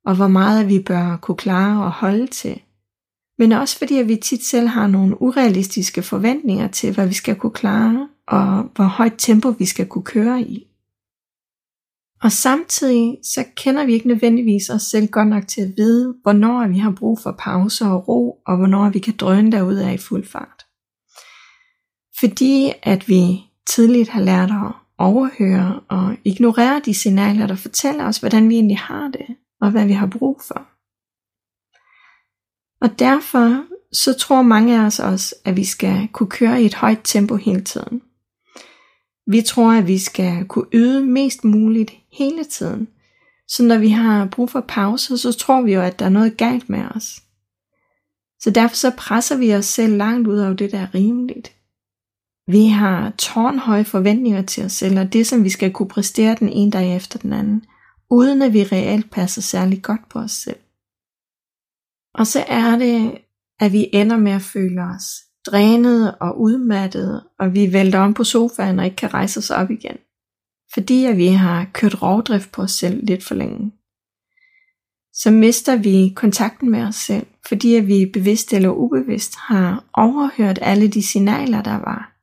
og 0.06 0.16
hvor 0.16 0.28
meget 0.28 0.68
vi 0.68 0.80
bør 0.80 1.18
kunne 1.18 1.38
klare 1.38 1.84
og 1.84 1.92
holde 1.92 2.28
til. 2.28 2.62
Men 3.38 3.52
også 3.52 3.78
fordi 3.78 4.00
at 4.00 4.08
vi 4.08 4.16
tit 4.16 4.46
selv 4.46 4.68
har 4.68 4.88
nogle 4.88 5.22
urealistiske 5.22 6.02
forventninger 6.02 6.68
til, 6.68 6.94
hvad 6.94 7.08
vi 7.08 7.14
skal 7.14 7.36
kunne 7.36 7.52
klare, 7.52 8.10
og 8.28 8.64
hvor 8.76 8.84
højt 8.84 9.14
tempo 9.18 9.50
vi 9.50 9.66
skal 9.66 9.88
kunne 9.88 10.04
køre 10.04 10.42
i. 10.42 10.68
Og 12.24 12.32
samtidig 12.32 13.18
så 13.24 13.46
kender 13.56 13.86
vi 13.86 13.94
ikke 13.94 14.08
nødvendigvis 14.08 14.70
os 14.70 14.82
selv 14.82 15.08
godt 15.08 15.28
nok 15.28 15.48
til 15.48 15.62
at 15.62 15.74
vide, 15.78 16.16
hvornår 16.22 16.68
vi 16.68 16.78
har 16.78 16.92
brug 16.92 17.20
for 17.20 17.36
pause 17.40 17.86
og 17.86 18.08
ro, 18.08 18.42
og 18.46 18.58
hvornår 18.58 18.90
vi 18.90 19.00
kan 19.00 19.16
drøne 19.16 19.52
derud 19.52 19.76
af 19.76 19.94
i 19.94 19.98
fuld 19.98 20.26
fart. 20.26 20.66
Fordi 22.20 22.72
at 22.84 23.08
vi 23.08 23.40
tidligt 23.68 24.10
har 24.10 24.22
lært 24.22 24.52
at 24.52 24.72
overhøre 24.98 25.80
og 25.90 26.16
ignorere 26.24 26.82
de 26.86 26.94
signaler, 26.94 27.48
der 27.48 27.56
fortæller 27.56 28.06
os, 28.06 28.18
hvordan 28.18 28.50
vi 28.50 28.56
egentlig 28.56 28.80
har 28.80 29.08
det, 29.08 29.36
og 29.62 29.72
hvad 29.72 29.86
vi 29.86 29.94
har 29.94 30.08
brug 30.08 30.42
for. 30.48 30.68
Og 32.82 33.00
derfor 33.00 33.66
så 33.94 34.14
tror 34.14 34.42
mange 34.42 34.80
af 34.80 34.86
os 34.86 35.00
også, 35.00 35.36
at 35.46 35.56
vi 35.56 35.66
skal 35.66 36.08
kunne 36.12 36.30
køre 36.30 36.62
i 36.62 36.66
et 36.66 36.76
højt 36.76 37.02
tempo 37.04 37.36
hele 37.36 37.62
tiden. 37.62 38.02
Vi 39.28 39.42
tror, 39.42 39.72
at 39.72 39.88
vi 39.88 39.98
skal 39.98 40.46
kunne 40.46 40.68
yde 40.74 41.06
mest 41.06 41.44
muligt 41.44 41.92
hele 42.18 42.44
tiden. 42.44 42.88
Så 43.48 43.64
når 43.64 43.78
vi 43.78 43.90
har 43.90 44.26
brug 44.26 44.50
for 44.50 44.66
pause, 44.68 45.18
så 45.18 45.32
tror 45.32 45.62
vi 45.62 45.74
jo, 45.74 45.82
at 45.82 46.00
der 46.00 46.06
er 46.06 46.10
noget 46.10 46.38
galt 46.38 46.70
med 46.70 46.86
os. 46.96 47.22
Så 48.40 48.52
derfor 48.52 48.76
så 48.76 48.92
presser 48.98 49.38
vi 49.38 49.54
os 49.54 49.66
selv 49.66 49.98
langt 49.98 50.28
ud 50.28 50.38
af 50.38 50.58
det, 50.58 50.72
der 50.72 50.80
er 50.80 50.96
rimeligt. 50.96 51.56
Vi 52.48 52.68
har 52.68 53.10
tårnhøje 53.10 53.84
forventninger 53.84 54.42
til 54.42 54.66
os 54.66 54.72
selv, 54.72 55.00
og 55.00 55.14
det 55.14 55.28
som 55.28 55.44
vi 55.44 55.50
skal 55.50 55.72
kunne 55.72 55.90
præstere 55.90 56.36
den 56.40 56.50
ene 56.50 56.72
dag 56.72 56.96
efter 56.96 57.20
den 57.20 57.34
anden 57.34 57.64
uden 58.14 58.42
at 58.42 58.54
vi 58.54 58.64
reelt 58.64 59.12
passer 59.12 59.42
særlig 59.42 59.84
godt 59.84 60.10
på 60.10 60.20
os 60.20 60.32
selv. 60.32 60.60
Og 62.14 62.28
så 62.28 62.46
er 62.48 62.78
det, 62.78 63.18
at 63.60 63.72
vi 63.72 63.90
ender 63.94 64.18
med 64.18 64.32
at 64.32 64.42
føle 64.42 64.82
os 64.82 65.04
drænet 65.46 66.16
og 66.20 66.42
udmattet, 66.42 67.24
og 67.40 67.54
vi 67.54 67.74
vælter 67.74 68.00
om 68.00 68.14
på 68.14 68.24
sofaen 68.24 68.80
og 68.80 68.86
ikke 68.86 68.98
kan 68.98 69.14
rejse 69.14 69.38
os 69.38 69.50
op 69.50 69.72
igen. 69.72 69.98
Fordi 70.74 71.06
at 71.06 71.18
vi 71.18 71.28
har 71.28 71.66
kørt 71.74 72.02
rovdrift 72.02 72.52
på 72.52 72.62
os 72.62 72.72
selv 72.72 73.06
lidt 73.06 73.24
for 73.24 73.36
længe. 73.36 73.72
Så 75.14 75.32
mister 75.32 75.76
vi 75.76 76.14
kontakten 76.16 76.72
med 76.72 76.84
os 76.84 76.96
selv, 76.96 77.26
fordi 77.48 77.76
at 77.76 77.88
vi 77.88 78.10
bevidst 78.14 78.54
eller 78.54 78.70
ubevidst 78.70 79.36
har 79.36 79.84
overhørt 79.94 80.60
alle 80.62 80.88
de 80.88 81.04
signaler, 81.04 81.62
der 81.62 81.76
var. 81.76 82.14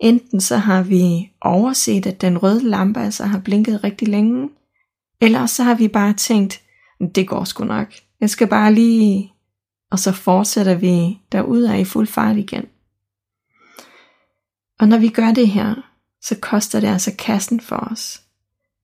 Enten 0.00 0.40
så 0.40 0.56
har 0.56 0.82
vi 0.82 1.32
overset, 1.40 2.06
at 2.06 2.20
den 2.20 2.38
røde 2.38 2.68
lampe 2.68 3.00
altså 3.00 3.24
har 3.24 3.38
blinket 3.38 3.84
rigtig 3.84 4.08
længe, 4.08 4.50
eller 5.20 5.46
så 5.46 5.62
har 5.62 5.74
vi 5.74 5.88
bare 5.88 6.12
tænkt, 6.12 6.62
det 7.14 7.28
går 7.28 7.44
sgu 7.44 7.64
nok. 7.64 7.94
Jeg 8.20 8.30
skal 8.30 8.48
bare 8.48 8.74
lige... 8.74 9.32
Og 9.90 9.98
så 9.98 10.12
fortsætter 10.12 10.74
vi 10.74 11.18
derudad 11.32 11.78
i 11.80 11.84
fuld 11.84 12.06
fart 12.06 12.36
igen. 12.36 12.64
Og 14.80 14.88
når 14.88 14.98
vi 14.98 15.08
gør 15.08 15.32
det 15.32 15.48
her, 15.48 15.91
så 16.22 16.36
koster 16.40 16.80
det 16.80 16.88
altså 16.88 17.12
kassen 17.18 17.60
for 17.60 17.76
os. 17.76 18.22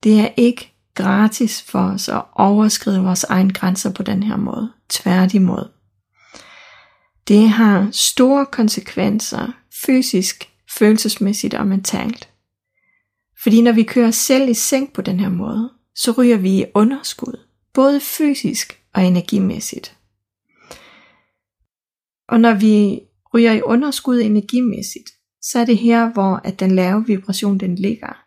Det 0.03 0.19
er 0.19 0.29
ikke 0.37 0.73
gratis 0.95 1.61
for 1.61 1.79
os 1.79 2.09
at 2.09 2.21
overskride 2.33 3.03
vores 3.03 3.23
egne 3.23 3.53
grænser 3.53 3.93
på 3.93 4.03
den 4.03 4.23
her 4.23 4.37
måde. 4.37 4.71
Tværtimod. 4.89 5.71
Det 7.27 7.49
har 7.49 7.89
store 7.91 8.45
konsekvenser 8.45 9.47
fysisk, 9.85 10.49
følelsesmæssigt 10.77 11.53
og 11.53 11.67
mentalt. 11.67 12.29
Fordi 13.43 13.61
når 13.61 13.71
vi 13.71 13.83
kører 13.83 14.11
selv 14.11 14.49
i 14.49 14.53
seng 14.53 14.93
på 14.93 15.01
den 15.01 15.19
her 15.19 15.29
måde, 15.29 15.71
så 15.95 16.11
ryger 16.11 16.37
vi 16.37 16.59
i 16.59 16.65
underskud, 16.75 17.39
både 17.73 17.99
fysisk 17.99 18.81
og 18.93 19.05
energimæssigt. 19.05 19.97
Og 22.27 22.39
når 22.39 22.53
vi 22.53 22.99
ryger 23.33 23.51
i 23.51 23.61
underskud 23.61 24.21
energimæssigt, 24.21 25.09
så 25.41 25.59
er 25.59 25.65
det 25.65 25.77
her, 25.77 26.13
hvor 26.13 26.41
at 26.43 26.59
den 26.59 26.71
lave 26.71 27.05
vibration 27.07 27.57
den 27.57 27.75
ligger. 27.75 28.25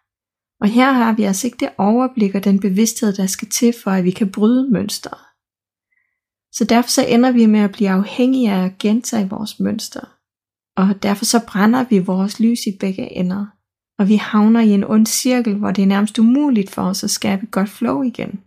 Og 0.60 0.68
her 0.68 0.92
har 0.92 1.12
vi 1.12 1.22
altså 1.22 1.46
ikke 1.46 1.56
det 1.60 1.68
overblik 1.78 2.34
og 2.34 2.44
den 2.44 2.60
bevidsthed, 2.60 3.12
der 3.12 3.26
skal 3.26 3.48
til 3.48 3.74
for, 3.84 3.90
at 3.90 4.04
vi 4.04 4.10
kan 4.10 4.32
bryde 4.32 4.70
mønster. 4.70 5.28
Så 6.52 6.64
derfor 6.64 6.90
så 6.90 7.06
ender 7.06 7.32
vi 7.32 7.46
med 7.46 7.60
at 7.60 7.72
blive 7.72 7.90
afhængige 7.90 8.50
af 8.50 8.64
at 8.64 8.78
gentage 8.78 9.28
vores 9.28 9.60
mønster. 9.60 10.18
Og 10.76 11.02
derfor 11.02 11.24
så 11.24 11.46
brænder 11.48 11.84
vi 11.84 11.98
vores 11.98 12.40
lys 12.40 12.66
i 12.66 12.76
begge 12.80 13.12
ender. 13.12 13.46
Og 13.98 14.08
vi 14.08 14.16
havner 14.16 14.60
i 14.60 14.70
en 14.70 14.84
ond 14.84 15.06
cirkel, 15.06 15.54
hvor 15.54 15.70
det 15.70 15.82
er 15.82 15.86
nærmest 15.86 16.18
umuligt 16.18 16.70
for 16.70 16.82
os 16.82 17.04
at 17.04 17.10
skabe 17.10 17.42
et 17.42 17.50
godt 17.50 17.68
flow 17.68 18.02
igen. 18.02 18.40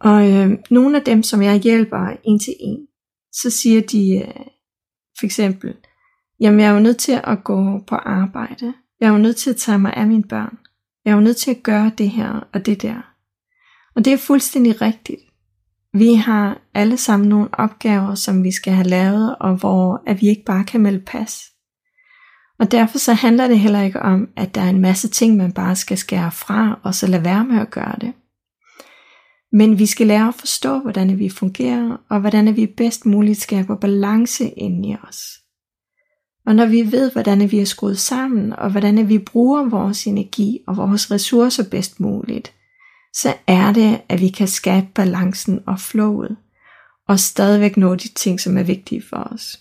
Og 0.00 0.30
øh, 0.32 0.58
nogle 0.70 0.96
af 0.96 1.04
dem, 1.04 1.22
som 1.22 1.42
jeg 1.42 1.60
hjælper 1.60 2.16
en 2.24 2.38
til 2.38 2.54
en, 2.60 2.86
så 3.32 3.50
siger 3.50 3.80
de 3.80 4.24
øh, 4.26 4.46
for 5.18 5.26
eksempel, 5.26 5.74
jamen 6.40 6.60
jeg 6.60 6.66
er 6.66 6.74
jo 6.74 6.80
nødt 6.80 6.98
til 6.98 7.20
at 7.24 7.44
gå 7.44 7.78
på 7.86 7.94
arbejde. 7.94 8.74
Jeg 9.00 9.06
er 9.08 9.12
jo 9.12 9.18
nødt 9.18 9.36
til 9.36 9.50
at 9.50 9.56
tage 9.56 9.78
mig 9.78 9.92
af 9.94 10.06
mine 10.06 10.22
børn. 10.22 10.58
Jeg 11.04 11.10
er 11.10 11.14
jo 11.14 11.20
nødt 11.20 11.36
til 11.36 11.50
at 11.50 11.62
gøre 11.62 11.92
det 11.98 12.10
her 12.10 12.48
og 12.52 12.66
det 12.66 12.82
der. 12.82 13.12
Og 13.96 14.04
det 14.04 14.12
er 14.12 14.16
fuldstændig 14.16 14.82
rigtigt. 14.82 15.20
Vi 15.94 16.14
har 16.14 16.58
alle 16.74 16.96
sammen 16.96 17.28
nogle 17.28 17.48
opgaver, 17.52 18.14
som 18.14 18.44
vi 18.44 18.52
skal 18.52 18.72
have 18.72 18.88
lavet, 18.88 19.36
og 19.40 19.56
hvor 19.56 20.02
at 20.06 20.20
vi 20.20 20.28
ikke 20.28 20.44
bare 20.46 20.64
kan 20.64 20.80
melde 20.80 21.04
pas. 21.06 21.42
Og 22.58 22.72
derfor 22.72 22.98
så 22.98 23.12
handler 23.12 23.48
det 23.48 23.58
heller 23.58 23.82
ikke 23.82 24.02
om, 24.02 24.28
at 24.36 24.54
der 24.54 24.60
er 24.60 24.68
en 24.68 24.80
masse 24.80 25.08
ting, 25.08 25.36
man 25.36 25.52
bare 25.52 25.76
skal 25.76 25.98
skære 25.98 26.32
fra, 26.32 26.80
og 26.82 26.94
så 26.94 27.06
lade 27.06 27.24
være 27.24 27.44
med 27.44 27.60
at 27.60 27.70
gøre 27.70 27.96
det. 28.00 28.12
Men 29.52 29.78
vi 29.78 29.86
skal 29.86 30.06
lære 30.06 30.28
at 30.28 30.34
forstå, 30.34 30.78
hvordan 30.78 31.18
vi 31.18 31.28
fungerer, 31.28 31.96
og 32.10 32.20
hvordan 32.20 32.56
vi 32.56 32.66
bedst 32.66 33.06
muligt 33.06 33.40
skaber 33.40 33.76
balance 33.76 34.48
ind 34.48 34.86
i 34.86 34.96
os. 35.08 35.38
Og 36.46 36.54
når 36.54 36.66
vi 36.66 36.92
ved, 36.92 37.12
hvordan 37.12 37.50
vi 37.50 37.58
er 37.60 37.64
skruet 37.64 37.98
sammen, 37.98 38.52
og 38.52 38.70
hvordan 38.70 39.08
vi 39.08 39.18
bruger 39.18 39.68
vores 39.68 40.06
energi 40.06 40.58
og 40.66 40.76
vores 40.76 41.10
ressourcer 41.10 41.64
bedst 41.70 42.00
muligt, 42.00 42.52
så 43.14 43.34
er 43.46 43.72
det, 43.72 44.00
at 44.08 44.20
vi 44.20 44.28
kan 44.28 44.48
skabe 44.48 44.86
balancen 44.94 45.60
og 45.66 45.80
flowet, 45.80 46.36
og 47.08 47.20
stadigvæk 47.20 47.76
nå 47.76 47.94
de 47.94 48.08
ting, 48.08 48.40
som 48.40 48.58
er 48.58 48.62
vigtige 48.62 49.02
for 49.10 49.16
os. 49.16 49.60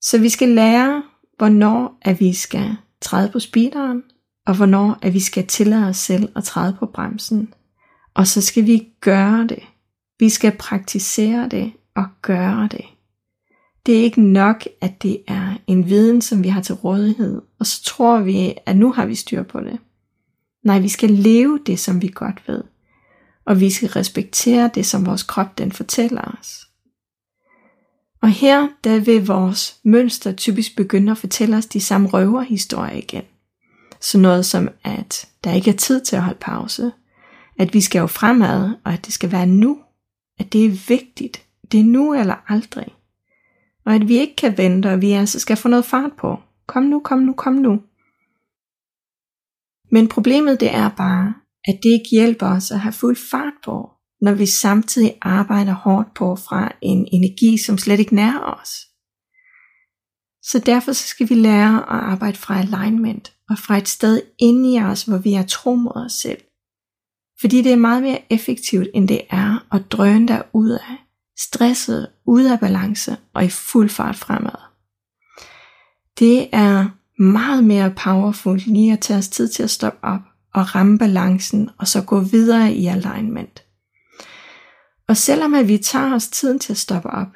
Så 0.00 0.18
vi 0.18 0.28
skal 0.28 0.48
lære, 0.48 1.02
hvornår 1.36 1.98
at 2.02 2.20
vi 2.20 2.32
skal 2.32 2.76
træde 3.00 3.30
på 3.32 3.40
speederen, 3.40 4.02
og 4.46 4.56
hvornår 4.56 4.98
at 5.02 5.14
vi 5.14 5.20
skal 5.20 5.46
tillade 5.46 5.88
os 5.88 5.96
selv 5.96 6.28
at 6.36 6.44
træde 6.44 6.76
på 6.78 6.86
bremsen. 6.86 7.54
Og 8.16 8.26
så 8.26 8.40
skal 8.40 8.66
vi 8.66 8.88
gøre 9.00 9.46
det. 9.46 9.62
Vi 10.18 10.28
skal 10.28 10.56
praktisere 10.58 11.48
det 11.48 11.72
og 11.94 12.04
gøre 12.22 12.68
det. 12.70 12.84
Det 13.86 13.98
er 13.98 14.02
ikke 14.02 14.22
nok, 14.22 14.64
at 14.80 15.02
det 15.02 15.22
er 15.28 15.56
en 15.66 15.88
viden, 15.88 16.22
som 16.22 16.44
vi 16.44 16.48
har 16.48 16.62
til 16.62 16.74
rådighed, 16.74 17.42
og 17.58 17.66
så 17.66 17.84
tror 17.84 18.20
vi, 18.20 18.54
at 18.66 18.76
nu 18.76 18.92
har 18.92 19.06
vi 19.06 19.14
styr 19.14 19.42
på 19.42 19.60
det. 19.60 19.78
Nej, 20.64 20.78
vi 20.78 20.88
skal 20.88 21.10
leve 21.10 21.60
det, 21.66 21.78
som 21.78 22.02
vi 22.02 22.10
godt 22.14 22.48
ved. 22.48 22.64
Og 23.44 23.60
vi 23.60 23.70
skal 23.70 23.88
respektere 23.88 24.70
det, 24.74 24.86
som 24.86 25.06
vores 25.06 25.22
krop 25.22 25.58
den 25.58 25.72
fortæller 25.72 26.36
os. 26.40 26.66
Og 28.22 28.30
her 28.30 28.68
der 28.84 29.00
vil 29.00 29.26
vores 29.26 29.76
mønster 29.84 30.32
typisk 30.32 30.76
begynde 30.76 31.12
at 31.12 31.18
fortælle 31.18 31.56
os 31.56 31.66
de 31.66 31.80
samme 31.80 32.08
røverhistorier 32.08 32.96
igen. 32.96 33.24
Så 34.00 34.18
noget 34.18 34.46
som, 34.46 34.68
at 34.84 35.28
der 35.44 35.52
ikke 35.52 35.70
er 35.70 35.76
tid 35.76 36.04
til 36.04 36.16
at 36.16 36.22
holde 36.22 36.38
pause, 36.40 36.92
at 37.58 37.74
vi 37.74 37.80
skal 37.80 37.98
jo 37.98 38.06
fremad, 38.06 38.70
og 38.84 38.92
at 38.92 39.06
det 39.06 39.12
skal 39.12 39.32
være 39.32 39.46
nu, 39.46 39.78
at 40.38 40.52
det 40.52 40.64
er 40.64 40.86
vigtigt, 40.88 41.46
det 41.72 41.80
er 41.80 41.84
nu 41.84 42.14
eller 42.14 42.34
aldrig, 42.48 42.86
og 43.86 43.94
at 43.94 44.08
vi 44.08 44.18
ikke 44.18 44.36
kan 44.36 44.58
vente, 44.58 44.92
og 44.92 45.00
vi 45.00 45.12
altså 45.12 45.40
skal 45.40 45.56
få 45.56 45.68
noget 45.68 45.84
fart 45.84 46.12
på. 46.18 46.38
Kom 46.66 46.82
nu, 46.82 47.00
kom 47.00 47.18
nu, 47.18 47.32
kom 47.32 47.52
nu. 47.52 47.80
Men 49.90 50.08
problemet 50.08 50.60
det 50.60 50.74
er 50.74 50.88
bare, 50.88 51.34
at 51.64 51.78
det 51.82 51.88
ikke 51.88 52.10
hjælper 52.10 52.46
os 52.46 52.70
at 52.70 52.80
have 52.80 52.92
fuld 52.92 53.16
fart 53.30 53.52
på, 53.64 53.90
når 54.20 54.34
vi 54.34 54.46
samtidig 54.46 55.18
arbejder 55.22 55.72
hårdt 55.72 56.14
på 56.14 56.36
fra 56.36 56.72
en 56.82 57.08
energi, 57.12 57.58
som 57.66 57.78
slet 57.78 58.00
ikke 58.00 58.14
nærer 58.14 58.60
os. 58.60 58.70
Så 60.42 60.58
derfor 60.58 60.92
så 60.92 61.06
skal 61.08 61.28
vi 61.28 61.34
lære 61.34 61.76
at 61.76 62.00
arbejde 62.12 62.36
fra 62.36 62.58
alignment 62.58 63.32
og 63.50 63.58
fra 63.58 63.76
et 63.76 63.88
sted 63.88 64.22
inde 64.38 64.74
i 64.74 64.80
os, 64.80 65.02
hvor 65.02 65.18
vi 65.18 65.32
er 65.34 65.42
tro 65.42 65.74
mod 65.74 66.04
os 66.04 66.12
selv. 66.12 66.42
Fordi 67.40 67.62
det 67.62 67.72
er 67.72 67.76
meget 67.76 68.02
mere 68.02 68.22
effektivt, 68.30 68.88
end 68.94 69.08
det 69.08 69.20
er 69.30 69.66
at 69.72 69.92
drøne 69.92 70.28
der 70.28 70.42
ud 70.52 70.70
af, 70.70 70.96
stresset, 71.38 72.08
ude 72.26 72.52
af 72.52 72.60
balance 72.60 73.16
og 73.34 73.44
i 73.44 73.48
fuld 73.48 73.88
fart 73.88 74.16
fremad. 74.16 74.60
Det 76.18 76.48
er 76.52 76.88
meget 77.22 77.64
mere 77.64 77.90
powerful 77.90 78.58
lige 78.66 78.92
at 78.92 79.00
tage 79.00 79.18
os 79.18 79.28
tid 79.28 79.48
til 79.48 79.62
at 79.62 79.70
stoppe 79.70 79.98
op 80.04 80.20
og 80.54 80.74
ramme 80.74 80.98
balancen 80.98 81.70
og 81.78 81.88
så 81.88 82.02
gå 82.02 82.20
videre 82.20 82.72
i 82.72 82.86
alignment. 82.86 83.62
Og 85.08 85.16
selvom 85.16 85.54
at 85.54 85.68
vi 85.68 85.78
tager 85.78 86.14
os 86.14 86.28
tiden 86.28 86.58
til 86.58 86.72
at 86.72 86.76
stoppe 86.76 87.10
op, 87.10 87.28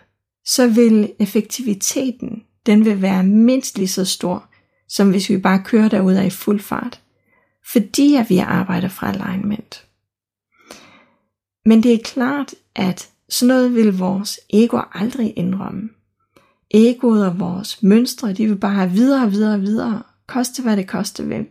så 0.45 0.69
vil 0.69 1.13
effektiviteten, 1.19 2.43
den 2.67 2.85
vil 2.85 3.03
være 3.03 3.25
mindst 3.25 3.79
lige 3.79 3.89
så 3.89 4.05
stor, 4.05 4.49
som 4.89 5.11
hvis 5.11 5.31
vi 5.31 5.39
bare 5.39 5.63
kører 5.65 5.89
derud 5.89 6.15
af 6.15 6.27
i 6.27 6.31
fuld 6.31 6.61
fart, 6.61 7.01
fordi 7.73 8.15
at 8.17 8.31
vi 8.31 8.39
arbejder 8.39 8.89
fra 8.89 9.09
alignment. 9.09 9.87
Men 11.65 11.83
det 11.83 11.95
er 11.95 11.99
klart, 12.05 12.55
at 12.75 13.11
sådan 13.29 13.49
noget 13.49 13.75
vil 13.75 13.99
vores 13.99 14.41
ego 14.53 14.81
aldrig 14.93 15.33
indrømme. 15.37 15.89
Egoet 16.71 17.27
og 17.27 17.41
vores 17.41 17.83
mønstre, 17.83 18.33
de 18.33 18.47
vil 18.47 18.57
bare 18.57 18.75
have 18.75 18.91
videre 18.91 19.25
og 19.25 19.33
videre 19.33 19.55
og 19.55 19.61
videre, 19.61 20.03
koste 20.27 20.63
hvad 20.63 20.77
det 20.77 20.89
koste 20.89 21.27
vil. 21.27 21.47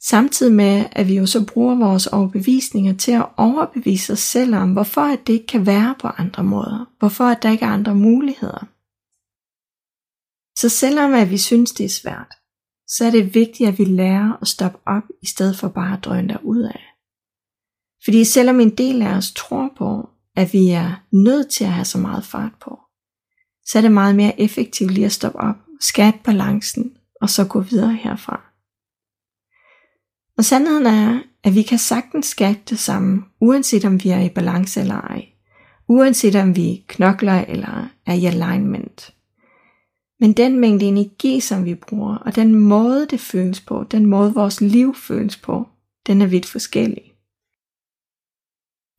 Samtidig 0.00 0.52
med, 0.52 0.84
at 0.92 1.08
vi 1.08 1.16
jo 1.16 1.26
så 1.26 1.46
bruger 1.46 1.74
vores 1.74 2.06
overbevisninger 2.06 2.96
til 2.96 3.12
at 3.12 3.26
overbevise 3.36 4.12
os 4.12 4.18
selv 4.18 4.54
om, 4.54 4.72
hvorfor 4.72 5.00
at 5.00 5.26
det 5.26 5.32
ikke 5.32 5.46
kan 5.46 5.66
være 5.66 5.94
på 6.00 6.08
andre 6.08 6.44
måder. 6.44 6.90
Hvorfor 6.98 7.24
at 7.24 7.42
der 7.42 7.50
ikke 7.50 7.64
er 7.64 7.70
andre 7.70 7.94
muligheder. 7.94 8.68
Så 10.58 10.68
selvom 10.68 11.14
at 11.14 11.30
vi 11.30 11.38
synes, 11.38 11.72
det 11.72 11.84
er 11.84 11.88
svært, 11.88 12.34
så 12.88 13.04
er 13.04 13.10
det 13.10 13.34
vigtigt, 13.34 13.68
at 13.68 13.78
vi 13.78 13.84
lærer 13.84 14.38
at 14.42 14.48
stoppe 14.48 14.78
op, 14.86 15.02
i 15.22 15.26
stedet 15.26 15.56
for 15.56 15.68
bare 15.68 15.96
at 15.96 16.04
drøne 16.04 16.38
ud 16.42 16.62
af. 16.62 16.93
Fordi 18.04 18.24
selvom 18.24 18.60
en 18.60 18.70
del 18.70 19.02
af 19.02 19.16
os 19.16 19.32
tror 19.32 19.72
på, 19.78 20.08
at 20.36 20.52
vi 20.52 20.68
er 20.68 21.04
nødt 21.12 21.50
til 21.50 21.64
at 21.64 21.72
have 21.72 21.84
så 21.84 21.98
meget 21.98 22.24
fart 22.24 22.52
på, 22.60 22.78
så 23.66 23.78
er 23.78 23.82
det 23.82 23.92
meget 23.92 24.16
mere 24.16 24.40
effektivt 24.40 24.90
lige 24.90 25.06
at 25.06 25.12
stoppe 25.12 25.38
op, 25.38 25.56
skabe 25.80 26.16
balancen, 26.24 26.96
og 27.20 27.30
så 27.30 27.44
gå 27.44 27.60
videre 27.60 27.94
herfra. 27.94 28.40
Og 30.38 30.44
sandheden 30.44 30.86
er, 30.86 31.20
at 31.44 31.54
vi 31.54 31.62
kan 31.62 31.78
sagtens 31.78 32.26
skabe 32.26 32.58
det 32.68 32.78
samme, 32.78 33.24
uanset 33.40 33.84
om 33.84 34.04
vi 34.04 34.08
er 34.08 34.20
i 34.20 34.28
balance 34.28 34.80
eller 34.80 35.00
ej. 35.00 35.24
Uanset 35.88 36.36
om 36.36 36.56
vi 36.56 36.84
knokler 36.88 37.44
eller 37.48 37.88
er 38.06 38.14
i 38.14 38.24
alignment. 38.24 39.14
Men 40.20 40.32
den 40.32 40.60
mængde 40.60 40.86
energi, 40.86 41.40
som 41.40 41.64
vi 41.64 41.74
bruger, 41.74 42.16
og 42.16 42.36
den 42.36 42.54
måde, 42.54 43.06
det 43.10 43.20
føles 43.20 43.60
på, 43.60 43.84
den 43.90 44.06
måde, 44.06 44.34
vores 44.34 44.60
liv 44.60 44.94
føles 44.94 45.36
på, 45.36 45.68
den 46.06 46.22
er 46.22 46.26
vidt 46.26 46.46
forskellig. 46.46 47.13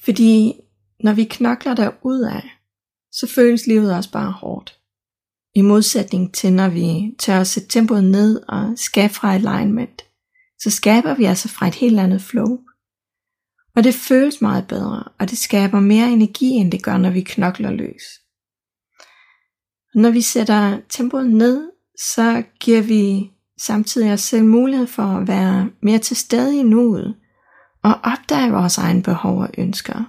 Fordi 0.03 0.53
når 0.99 1.13
vi 1.13 1.23
knokler 1.23 1.75
der 1.75 1.91
af, 2.31 2.51
så 3.11 3.27
føles 3.27 3.67
livet 3.67 3.95
også 3.95 4.11
bare 4.11 4.31
hårdt. 4.31 4.79
I 5.55 5.61
modsætning 5.61 6.33
til 6.33 6.53
når 6.53 6.69
vi 6.69 7.15
tør 7.19 7.39
at 7.39 7.47
sætte 7.47 7.69
tempoet 7.69 8.03
ned 8.03 8.41
og 8.47 8.73
skabe 8.75 9.13
fra 9.13 9.33
alignment, 9.33 10.05
så 10.59 10.69
skaber 10.69 11.15
vi 11.15 11.25
altså 11.25 11.47
fra 11.49 11.67
et 11.67 11.75
helt 11.75 11.99
andet 11.99 12.21
flow. 12.21 12.59
Og 13.75 13.83
det 13.83 13.93
føles 13.93 14.41
meget 14.41 14.67
bedre, 14.67 15.03
og 15.19 15.29
det 15.29 15.37
skaber 15.37 15.79
mere 15.79 16.11
energi, 16.11 16.49
end 16.49 16.71
det 16.71 16.83
gør, 16.83 16.97
når 16.97 17.09
vi 17.09 17.21
knokler 17.21 17.71
løs. 17.71 18.03
Når 19.95 20.09
vi 20.09 20.21
sætter 20.21 20.79
tempoet 20.89 21.29
ned, 21.31 21.71
så 21.99 22.43
giver 22.59 22.81
vi 22.81 23.31
samtidig 23.61 24.13
os 24.13 24.21
selv 24.21 24.45
mulighed 24.45 24.87
for 24.87 25.03
at 25.03 25.27
være 25.27 25.69
mere 25.81 25.99
til 25.99 26.15
stede 26.15 26.59
i 26.59 26.63
nuet, 26.63 27.15
og 27.85 27.99
opdage 28.03 28.51
vores 28.51 28.77
egne 28.77 29.03
behov 29.03 29.41
og 29.41 29.49
ønsker. 29.57 30.03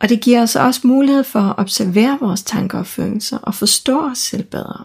Og 0.00 0.08
det 0.08 0.20
giver 0.20 0.42
os 0.42 0.56
også 0.56 0.80
mulighed 0.86 1.24
for 1.24 1.40
at 1.40 1.58
observere 1.58 2.18
vores 2.20 2.42
tanker 2.42 2.78
og 2.78 2.86
følelser 2.86 3.38
og 3.38 3.54
forstå 3.54 4.10
os 4.10 4.18
selv 4.18 4.44
bedre. 4.44 4.84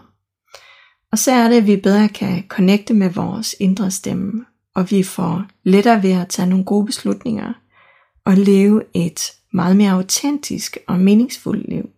Og 1.12 1.18
så 1.18 1.32
er 1.32 1.48
det, 1.48 1.56
at 1.56 1.66
vi 1.66 1.76
bedre 1.76 2.08
kan 2.08 2.44
connecte 2.48 2.94
med 2.94 3.10
vores 3.10 3.54
indre 3.60 3.90
stemme, 3.90 4.44
og 4.74 4.90
vi 4.90 5.02
får 5.02 5.44
lettere 5.64 6.02
ved 6.02 6.12
at 6.12 6.28
tage 6.28 6.48
nogle 6.48 6.64
gode 6.64 6.86
beslutninger 6.86 7.52
og 8.24 8.36
leve 8.36 8.82
et 8.94 9.32
meget 9.52 9.76
mere 9.76 9.92
autentisk 9.92 10.78
og 10.88 11.00
meningsfuldt 11.00 11.68
liv. 11.68 11.90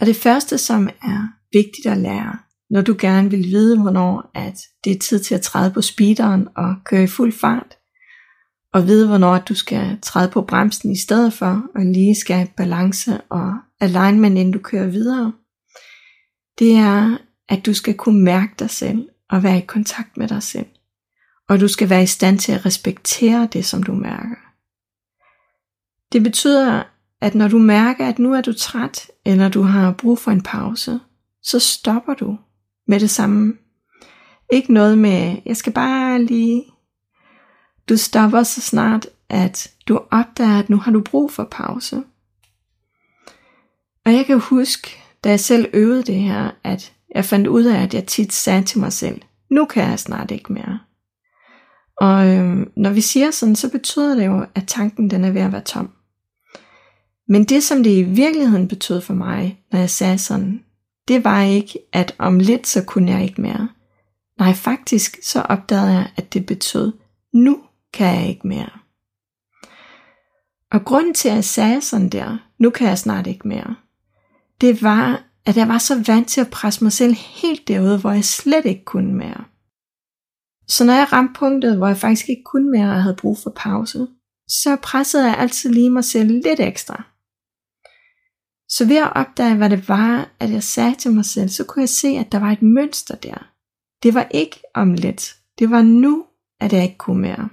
Og 0.00 0.06
det 0.06 0.16
første, 0.16 0.58
som 0.58 0.88
er 1.02 1.28
vigtigt 1.52 1.86
at 1.86 1.98
lære, 1.98 2.38
når 2.72 2.82
du 2.82 2.96
gerne 2.98 3.30
vil 3.30 3.44
vide, 3.44 3.80
hvornår 3.80 4.30
at 4.34 4.58
det 4.84 4.92
er 4.92 4.98
tid 4.98 5.20
til 5.20 5.34
at 5.34 5.40
træde 5.40 5.70
på 5.70 5.82
speederen 5.82 6.48
og 6.56 6.74
køre 6.84 7.02
i 7.02 7.06
fuld 7.06 7.32
fart, 7.32 7.76
og 8.72 8.86
vide, 8.86 9.08
hvornår 9.08 9.38
du 9.38 9.54
skal 9.54 9.98
træde 10.02 10.30
på 10.30 10.42
bremsen 10.42 10.92
i 10.92 10.98
stedet 10.98 11.32
for, 11.32 11.62
og 11.74 11.84
lige 11.84 12.14
skabe 12.14 12.50
balance 12.56 13.20
og 13.20 13.54
alignment, 13.80 14.38
inden 14.38 14.52
du 14.52 14.58
kører 14.58 14.86
videre, 14.86 15.32
det 16.58 16.72
er, 16.72 17.16
at 17.48 17.66
du 17.66 17.74
skal 17.74 17.94
kunne 17.94 18.22
mærke 18.22 18.52
dig 18.58 18.70
selv 18.70 19.08
og 19.30 19.42
være 19.42 19.58
i 19.58 19.66
kontakt 19.66 20.16
med 20.16 20.28
dig 20.28 20.42
selv. 20.42 20.66
Og 21.48 21.60
du 21.60 21.68
skal 21.68 21.90
være 21.90 22.02
i 22.02 22.06
stand 22.06 22.38
til 22.38 22.52
at 22.52 22.66
respektere 22.66 23.48
det, 23.52 23.64
som 23.64 23.82
du 23.82 23.94
mærker. 23.94 24.36
Det 26.12 26.22
betyder, 26.22 26.82
at 27.20 27.34
når 27.34 27.48
du 27.48 27.58
mærker, 27.58 28.08
at 28.08 28.18
nu 28.18 28.34
er 28.34 28.40
du 28.40 28.52
træt, 28.52 29.10
eller 29.26 29.48
du 29.48 29.62
har 29.62 29.92
brug 29.92 30.18
for 30.18 30.30
en 30.30 30.42
pause, 30.42 31.00
så 31.42 31.58
stopper 31.58 32.14
du 32.14 32.38
med 32.88 33.00
det 33.00 33.10
samme. 33.10 33.54
Ikke 34.52 34.72
noget 34.72 34.98
med, 34.98 35.36
jeg 35.46 35.56
skal 35.56 35.72
bare 35.72 36.24
lige 36.24 36.64
du 37.88 37.96
stopper 37.96 38.42
så 38.42 38.60
snart, 38.60 39.06
at 39.28 39.72
du 39.88 40.00
opdager, 40.10 40.58
at 40.58 40.70
nu 40.70 40.76
har 40.76 40.92
du 40.92 41.00
brug 41.00 41.32
for 41.32 41.48
pause. 41.50 42.02
Og 44.04 44.12
jeg 44.12 44.26
kan 44.26 44.40
huske, 44.40 44.96
da 45.24 45.28
jeg 45.30 45.40
selv 45.40 45.70
øvede 45.72 46.02
det 46.02 46.14
her, 46.14 46.50
at 46.64 46.92
jeg 47.14 47.24
fandt 47.24 47.46
ud 47.46 47.64
af, 47.64 47.82
at 47.82 47.94
jeg 47.94 48.06
tit 48.06 48.32
sagde 48.32 48.62
til 48.62 48.80
mig 48.80 48.92
selv, 48.92 49.22
nu 49.50 49.64
kan 49.64 49.82
jeg 49.82 49.98
snart 49.98 50.30
ikke 50.30 50.52
mere. 50.52 50.78
Og 51.96 52.26
øhm, 52.26 52.72
når 52.76 52.90
vi 52.90 53.00
siger 53.00 53.30
sådan, 53.30 53.56
så 53.56 53.70
betyder 53.70 54.14
det 54.14 54.26
jo, 54.26 54.46
at 54.54 54.64
tanken 54.66 55.10
den 55.10 55.24
er 55.24 55.30
ved 55.30 55.40
at 55.40 55.52
være 55.52 55.62
tom. 55.62 55.90
Men 57.28 57.44
det, 57.44 57.62
som 57.62 57.82
det 57.82 57.90
i 57.90 58.02
virkeligheden 58.02 58.68
betød 58.68 59.00
for 59.00 59.14
mig, 59.14 59.64
når 59.72 59.78
jeg 59.78 59.90
sagde 59.90 60.18
sådan, 60.18 60.64
det 61.12 61.24
var 61.24 61.42
ikke, 61.42 61.78
at 61.92 62.14
om 62.18 62.38
lidt 62.38 62.66
så 62.66 62.84
kunne 62.84 63.12
jeg 63.12 63.22
ikke 63.22 63.42
mere. 63.42 63.68
Nej, 64.38 64.52
faktisk 64.54 65.18
så 65.22 65.40
opdagede 65.40 65.92
jeg, 65.92 66.10
at 66.16 66.34
det 66.34 66.46
betød, 66.46 66.92
nu 67.32 67.58
kan 67.92 68.06
jeg 68.06 68.28
ikke 68.28 68.46
mere. 68.46 68.70
Og 70.72 70.84
grunden 70.84 71.14
til, 71.14 71.28
at 71.28 71.34
jeg 71.34 71.44
sagde 71.44 71.80
sådan 71.80 72.08
der, 72.08 72.38
nu 72.58 72.70
kan 72.70 72.88
jeg 72.88 72.98
snart 72.98 73.26
ikke 73.26 73.48
mere, 73.48 73.76
det 74.60 74.82
var, 74.82 75.22
at 75.46 75.56
jeg 75.56 75.68
var 75.68 75.78
så 75.78 76.02
vant 76.06 76.28
til 76.28 76.40
at 76.40 76.50
presse 76.50 76.84
mig 76.84 76.92
selv 76.92 77.14
helt 77.14 77.68
derude, 77.68 77.98
hvor 77.98 78.12
jeg 78.12 78.24
slet 78.24 78.66
ikke 78.66 78.84
kunne 78.84 79.14
mere. 79.14 79.44
Så 80.68 80.84
når 80.84 80.92
jeg 80.92 81.12
ramte 81.12 81.38
punktet, 81.38 81.76
hvor 81.76 81.86
jeg 81.86 81.96
faktisk 81.96 82.28
ikke 82.28 82.44
kunne 82.44 82.70
mere 82.70 82.90
og 82.90 83.02
havde 83.02 83.16
brug 83.16 83.38
for 83.42 83.52
pause, 83.56 84.06
så 84.48 84.76
pressede 84.82 85.26
jeg 85.26 85.38
altid 85.38 85.70
lige 85.70 85.90
mig 85.90 86.04
selv 86.04 86.30
lidt 86.30 86.60
ekstra. 86.60 87.11
Så 88.76 88.84
ved 88.84 88.96
at 88.96 89.12
opdage, 89.14 89.56
hvad 89.56 89.70
det 89.70 89.88
var, 89.88 90.30
at 90.40 90.50
jeg 90.50 90.62
sagde 90.62 90.94
til 90.94 91.12
mig 91.12 91.24
selv, 91.24 91.48
så 91.48 91.64
kunne 91.64 91.82
jeg 91.82 91.88
se, 91.88 92.08
at 92.08 92.32
der 92.32 92.38
var 92.38 92.50
et 92.50 92.62
mønster 92.62 93.16
der. 93.16 93.50
Det 94.02 94.14
var 94.14 94.28
ikke 94.30 94.60
om 94.74 94.94
lidt. 94.94 95.36
Det 95.58 95.70
var 95.70 95.82
nu, 95.82 96.24
at 96.60 96.72
jeg 96.72 96.82
ikke 96.82 96.98
kunne 96.98 97.20
mere. 97.20 97.48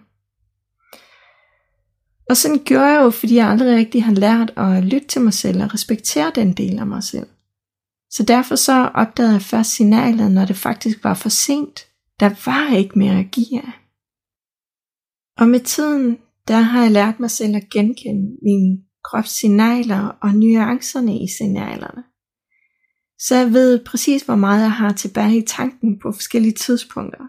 Og 2.30 2.38
sådan 2.38 2.64
gjorde 2.66 2.86
jeg 2.86 3.02
jo, 3.02 3.10
fordi 3.10 3.36
jeg 3.36 3.48
aldrig 3.48 3.76
rigtig 3.76 4.04
har 4.04 4.14
lært 4.14 4.54
at 4.58 4.84
lytte 4.84 5.08
til 5.08 5.22
mig 5.22 5.34
selv 5.34 5.64
og 5.64 5.74
respektere 5.74 6.32
den 6.36 6.54
del 6.54 6.80
af 6.80 6.88
mig 6.88 7.04
selv. 7.04 7.28
Så 8.12 8.24
derfor 8.24 8.56
så 8.56 8.92
opdagede 8.94 9.34
jeg 9.34 9.42
først 9.42 9.72
signalet, 9.72 10.32
når 10.32 10.46
det 10.46 10.56
faktisk 10.56 11.04
var 11.04 11.14
for 11.14 11.30
sent. 11.30 11.88
Der 12.20 12.30
var 12.46 12.76
ikke 12.76 13.00
mere 13.00 13.20
at 13.20 13.32
give 13.32 13.62
af. 13.62 13.72
Og 15.38 15.50
med 15.50 15.60
tiden, 15.60 16.18
der 16.48 16.60
har 16.60 16.82
jeg 16.82 16.92
lært 16.92 17.20
mig 17.20 17.32
selv 17.32 17.56
at 17.56 17.70
genkende 17.70 18.38
mine 18.44 18.89
kropssignaler 19.04 20.18
og 20.22 20.34
nuancerne 20.34 21.20
i 21.20 21.28
signalerne. 21.38 22.04
Så 23.20 23.36
jeg 23.36 23.54
ved 23.54 23.86
præcis, 23.86 24.22
hvor 24.22 24.36
meget 24.36 24.62
jeg 24.62 24.72
har 24.72 24.94
tilbage 24.94 25.38
i 25.38 25.46
tanken 25.48 26.00
på 26.00 26.12
forskellige 26.12 26.54
tidspunkter. 26.54 27.26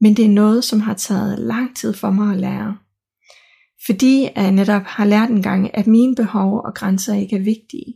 Men 0.00 0.16
det 0.16 0.24
er 0.24 0.28
noget, 0.28 0.64
som 0.64 0.80
har 0.80 0.94
taget 0.94 1.38
lang 1.38 1.76
tid 1.76 1.94
for 1.94 2.10
mig 2.10 2.32
at 2.32 2.40
lære. 2.40 2.78
Fordi 3.86 4.28
jeg 4.36 4.52
netop 4.52 4.82
har 4.82 5.04
lært 5.04 5.30
en 5.30 5.42
gang, 5.42 5.78
at 5.78 5.86
mine 5.86 6.14
behov 6.14 6.60
og 6.64 6.74
grænser 6.74 7.14
ikke 7.14 7.36
er 7.36 7.40
vigtige. 7.40 7.94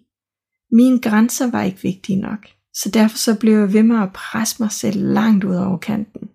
Mine 0.73 1.01
grænser 1.01 1.51
var 1.51 1.63
ikke 1.63 1.83
vigtige 1.83 2.21
nok, 2.21 2.47
så 2.75 2.91
derfor 2.91 3.19
så 3.19 3.39
blev 3.41 3.59
jeg 3.59 3.73
ved 3.73 3.83
med 3.83 4.03
at 4.03 4.13
presse 4.13 4.57
mig 4.63 4.73
selv 4.73 5.13
langt 5.13 5.45
ud 5.45 5.57
over 5.57 5.79
kanten. 5.79 6.29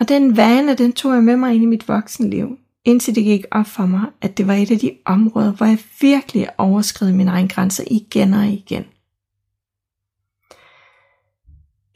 Og 0.00 0.08
den 0.08 0.36
vane, 0.36 0.74
den 0.74 0.92
tog 0.92 1.14
jeg 1.14 1.24
med 1.24 1.36
mig 1.36 1.54
ind 1.54 1.62
i 1.62 1.66
mit 1.66 1.88
voksenliv, 1.88 2.48
indtil 2.84 3.14
det 3.14 3.24
gik 3.24 3.44
op 3.50 3.66
for 3.66 3.86
mig, 3.86 4.06
at 4.20 4.38
det 4.38 4.46
var 4.46 4.54
et 4.54 4.70
af 4.70 4.78
de 4.78 4.96
områder, 5.04 5.52
hvor 5.52 5.66
jeg 5.66 5.78
virkelig 6.00 6.48
overskred 6.58 7.12
mine 7.12 7.30
egne 7.30 7.48
grænser 7.48 7.84
igen 7.90 8.34
og 8.34 8.46
igen. 8.46 8.84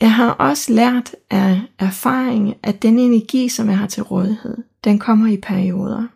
Jeg 0.00 0.12
har 0.12 0.30
også 0.30 0.72
lært 0.72 1.14
af 1.30 1.60
erfaring, 1.78 2.54
at 2.62 2.82
den 2.82 2.98
energi, 2.98 3.48
som 3.48 3.68
jeg 3.68 3.78
har 3.78 3.86
til 3.86 4.02
rådighed, 4.02 4.56
den 4.84 4.98
kommer 4.98 5.32
i 5.32 5.36
perioder. 5.36 6.06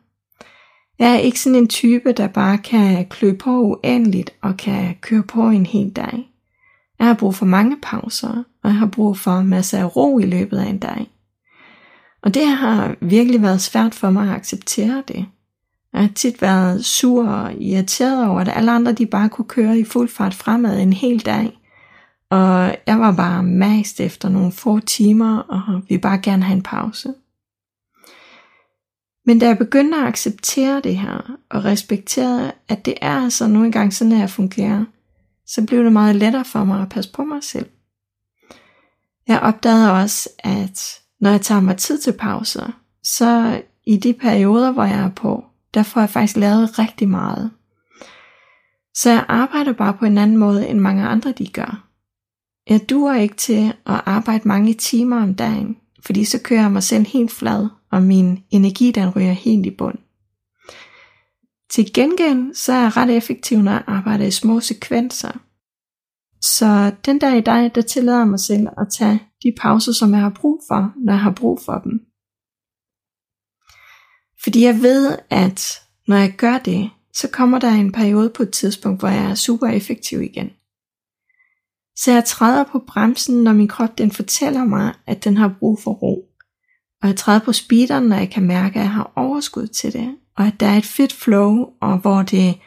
Jeg 0.98 1.14
er 1.14 1.18
ikke 1.18 1.40
sådan 1.40 1.58
en 1.58 1.68
type, 1.68 2.12
der 2.12 2.28
bare 2.28 2.58
kan 2.58 3.08
klø 3.08 3.36
på 3.36 3.50
uendeligt 3.50 4.30
og 4.40 4.56
kan 4.56 4.94
køre 5.00 5.22
på 5.22 5.48
en 5.48 5.66
hel 5.66 5.90
dag. 5.90 6.30
Jeg 6.98 7.06
har 7.06 7.14
brug 7.14 7.34
for 7.34 7.46
mange 7.46 7.76
pauser, 7.82 8.44
og 8.62 8.70
jeg 8.70 8.74
har 8.74 8.86
brug 8.86 9.18
for 9.18 9.42
masser 9.42 9.78
af 9.78 9.96
ro 9.96 10.18
i 10.18 10.26
løbet 10.26 10.58
af 10.58 10.66
en 10.66 10.78
dag. 10.78 11.10
Og 12.22 12.34
det 12.34 12.46
har 12.46 12.96
virkelig 13.00 13.42
været 13.42 13.60
svært 13.60 13.94
for 13.94 14.10
mig 14.10 14.28
at 14.28 14.34
acceptere 14.34 15.02
det. 15.08 15.26
Jeg 15.92 16.00
har 16.00 16.10
tit 16.14 16.42
været 16.42 16.84
sur 16.84 17.28
og 17.28 17.54
irriteret 17.54 18.28
over, 18.28 18.40
at 18.40 18.48
alle 18.48 18.72
andre 18.72 18.92
de 18.92 19.06
bare 19.06 19.28
kunne 19.28 19.48
køre 19.48 19.78
i 19.78 19.84
fuld 19.84 20.08
fart 20.08 20.34
fremad 20.34 20.80
en 20.80 20.92
hel 20.92 21.20
dag. 21.20 21.58
Og 22.30 22.76
jeg 22.86 23.00
var 23.00 23.12
bare 23.12 23.42
mast 23.42 24.00
efter 24.00 24.28
nogle 24.28 24.52
få 24.52 24.80
timer, 24.80 25.38
og 25.38 25.82
vi 25.88 25.98
bare 25.98 26.18
gerne 26.18 26.42
have 26.42 26.56
en 26.56 26.62
pause. 26.62 27.14
Men 29.26 29.38
da 29.38 29.46
jeg 29.46 29.58
begyndte 29.58 29.98
at 29.98 30.06
acceptere 30.06 30.80
det 30.80 30.96
her, 30.96 31.36
og 31.50 31.64
respektere, 31.64 32.52
at 32.68 32.84
det 32.84 32.94
er 33.00 33.22
altså 33.22 33.46
nu 33.46 33.64
engang 33.64 33.94
sådan, 33.94 34.12
at 34.12 34.18
jeg 34.18 34.30
fungerer, 34.30 34.84
så 35.46 35.66
blev 35.66 35.84
det 35.84 35.92
meget 35.92 36.16
lettere 36.16 36.44
for 36.44 36.64
mig 36.64 36.82
at 36.82 36.88
passe 36.88 37.12
på 37.12 37.24
mig 37.24 37.42
selv. 37.42 37.66
Jeg 39.28 39.40
opdagede 39.40 39.92
også, 39.92 40.28
at 40.38 41.00
når 41.20 41.30
jeg 41.30 41.40
tager 41.40 41.60
mig 41.60 41.76
tid 41.76 41.98
til 41.98 42.12
pauser, 42.12 42.80
så 43.02 43.62
i 43.86 43.96
de 43.96 44.12
perioder, 44.12 44.72
hvor 44.72 44.84
jeg 44.84 45.00
er 45.00 45.10
på, 45.10 45.44
der 45.74 45.82
får 45.82 46.00
jeg 46.00 46.10
faktisk 46.10 46.36
lavet 46.36 46.78
rigtig 46.78 47.08
meget. 47.08 47.50
Så 48.94 49.10
jeg 49.10 49.24
arbejder 49.28 49.72
bare 49.72 49.94
på 49.94 50.04
en 50.04 50.18
anden 50.18 50.36
måde, 50.36 50.68
end 50.68 50.78
mange 50.78 51.04
andre 51.04 51.32
de 51.32 51.46
gør. 51.46 51.88
Jeg 52.68 52.90
duer 52.90 53.14
ikke 53.14 53.36
til 53.36 53.72
at 53.86 54.00
arbejde 54.06 54.48
mange 54.48 54.74
timer 54.74 55.22
om 55.22 55.34
dagen, 55.34 55.76
fordi 56.04 56.24
så 56.24 56.40
kører 56.42 56.60
jeg 56.60 56.72
mig 56.72 56.82
selv 56.82 57.06
helt 57.06 57.32
flad, 57.32 57.68
og 57.90 58.02
min 58.02 58.44
energi 58.50 58.90
den 58.90 59.08
ryger 59.08 59.32
helt 59.32 59.66
i 59.66 59.70
bund. 59.70 59.98
Til 61.70 61.92
gengæld 61.94 62.54
så 62.54 62.72
er 62.72 62.80
jeg 62.80 62.96
ret 62.96 63.16
effektiv, 63.16 63.58
når 63.58 63.72
jeg 63.72 63.82
arbejder 63.86 64.24
i 64.24 64.30
små 64.30 64.60
sekvenser. 64.60 65.32
Så 66.40 66.92
den 67.04 67.20
der 67.20 67.34
i 67.34 67.40
dag, 67.40 67.70
der 67.74 67.82
tillader 67.82 68.24
mig 68.24 68.40
selv 68.40 68.66
at 68.78 68.86
tage 68.98 69.22
de 69.42 69.52
pauser, 69.60 69.92
som 69.92 70.12
jeg 70.12 70.20
har 70.20 70.32
brug 70.40 70.62
for, 70.68 70.92
når 71.04 71.12
jeg 71.12 71.20
har 71.20 71.32
brug 71.32 71.60
for 71.64 71.78
dem. 71.78 71.92
Fordi 74.42 74.64
jeg 74.64 74.82
ved, 74.82 75.18
at 75.30 75.80
når 76.08 76.16
jeg 76.16 76.34
gør 76.36 76.58
det, 76.58 76.90
så 77.14 77.28
kommer 77.32 77.58
der 77.58 77.70
en 77.70 77.92
periode 77.92 78.30
på 78.30 78.42
et 78.42 78.50
tidspunkt, 78.50 79.00
hvor 79.00 79.08
jeg 79.08 79.30
er 79.30 79.34
super 79.34 79.66
effektiv 79.66 80.22
igen. 80.22 80.50
Så 81.96 82.12
jeg 82.12 82.24
træder 82.24 82.64
på 82.64 82.78
bremsen, 82.86 83.44
når 83.44 83.52
min 83.52 83.68
krop 83.68 83.98
den 83.98 84.12
fortæller 84.12 84.64
mig, 84.64 84.94
at 85.06 85.24
den 85.24 85.36
har 85.36 85.56
brug 85.58 85.78
for 85.82 85.92
ro. 85.92 86.24
Og 87.02 87.08
jeg 87.08 87.16
træder 87.16 87.40
på 87.40 87.52
speederen, 87.52 88.04
når 88.04 88.16
jeg 88.16 88.30
kan 88.30 88.46
mærke, 88.46 88.78
at 88.78 88.82
jeg 88.82 88.90
har 88.90 89.12
overskud 89.16 89.66
til 89.66 89.92
det. 89.92 90.16
Og 90.36 90.46
at 90.46 90.60
der 90.60 90.66
er 90.66 90.76
et 90.76 90.86
fedt 90.86 91.12
flow, 91.12 91.66
og 91.80 91.98
hvor 91.98 92.22
det 92.22 92.58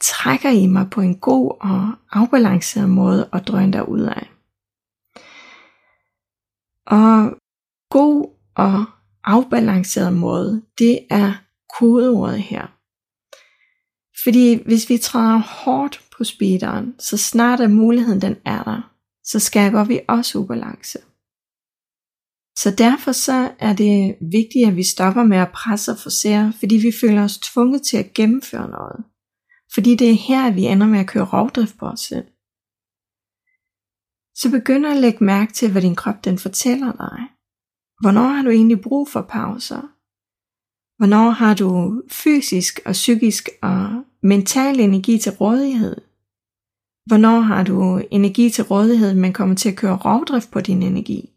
trækker 0.00 0.50
i 0.50 0.66
mig 0.66 0.90
på 0.90 1.00
en 1.00 1.18
god 1.18 1.56
og 1.60 1.92
afbalanceret 2.12 2.90
måde 2.90 3.28
at 3.32 3.48
drøne 3.48 3.88
ud 3.88 4.00
af. 4.00 4.30
Og 6.86 7.36
god 7.90 8.36
og 8.56 8.84
afbalanceret 9.24 10.12
måde, 10.12 10.62
det 10.78 11.06
er 11.10 11.32
kodeordet 11.78 12.42
her. 12.42 12.66
Fordi 14.22 14.62
hvis 14.66 14.88
vi 14.88 14.98
træder 14.98 15.38
hårdt 15.38 16.02
på 16.16 16.24
speederen, 16.24 16.94
så 16.98 17.16
snart 17.16 17.60
er 17.60 17.68
muligheden 17.68 18.20
den 18.20 18.36
er 18.44 18.62
der, 18.62 18.92
så 19.24 19.38
skaber 19.38 19.84
vi 19.84 20.00
også 20.08 20.38
ubalance. 20.38 20.98
Så 22.58 22.70
derfor 22.78 23.12
så 23.12 23.52
er 23.58 23.72
det 23.72 24.16
vigtigt, 24.20 24.68
at 24.68 24.76
vi 24.76 24.82
stopper 24.82 25.24
med 25.24 25.36
at 25.36 25.52
presse 25.52 25.92
og 25.92 25.98
forsere, 25.98 26.52
fordi 26.58 26.76
vi 26.76 26.92
føler 27.00 27.24
os 27.24 27.38
tvunget 27.38 27.82
til 27.82 27.96
at 27.96 28.12
gennemføre 28.14 28.68
noget. 28.68 29.04
Fordi 29.74 29.94
det 29.94 30.10
er 30.10 30.14
her, 30.28 30.50
vi 30.50 30.64
ender 30.64 30.86
med 30.86 31.00
at 31.00 31.06
køre 31.06 31.24
rovdrift 31.24 31.78
på 31.78 31.86
os 31.86 32.00
selv. 32.00 32.26
Så 34.34 34.50
begynd 34.50 34.86
at 34.86 34.96
lægge 34.96 35.24
mærke 35.24 35.52
til, 35.52 35.72
hvad 35.72 35.82
din 35.82 35.94
krop 35.94 36.24
den 36.24 36.38
fortæller 36.38 36.92
dig. 36.92 37.18
Hvornår 38.00 38.28
har 38.28 38.42
du 38.42 38.50
egentlig 38.50 38.80
brug 38.80 39.08
for 39.08 39.22
pauser? 39.22 39.82
Hvornår 40.98 41.30
har 41.30 41.54
du 41.54 42.02
fysisk 42.10 42.80
og 42.86 42.92
psykisk 42.92 43.48
og 43.62 44.04
mental 44.22 44.80
energi 44.80 45.18
til 45.18 45.32
rådighed? 45.32 45.96
Hvornår 47.06 47.40
har 47.40 47.62
du 47.64 48.02
energi 48.10 48.50
til 48.50 48.64
rådighed, 48.64 49.14
men 49.14 49.32
kommer 49.32 49.54
til 49.54 49.68
at 49.68 49.76
køre 49.76 49.96
rovdrift 49.96 50.50
på 50.50 50.60
din 50.60 50.82
energi? 50.82 51.30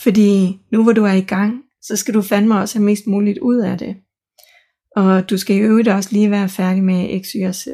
Fordi 0.00 0.60
nu 0.72 0.82
hvor 0.82 0.92
du 0.92 1.04
er 1.04 1.12
i 1.12 1.20
gang, 1.20 1.62
så 1.82 1.96
skal 1.96 2.14
du 2.14 2.22
fandme 2.22 2.58
også 2.58 2.78
have 2.78 2.84
mest 2.84 3.06
muligt 3.06 3.38
ud 3.38 3.56
af 3.56 3.78
det. 3.78 3.96
Og 4.96 5.30
du 5.30 5.38
skal 5.38 5.56
i 5.56 5.58
øvrigt 5.58 5.88
også 5.88 6.08
lige 6.12 6.30
være 6.30 6.48
færdig 6.48 6.84
med 6.84 7.22
X, 7.22 7.26
Y 7.32 7.48
og 7.48 7.54
Z. 7.54 7.66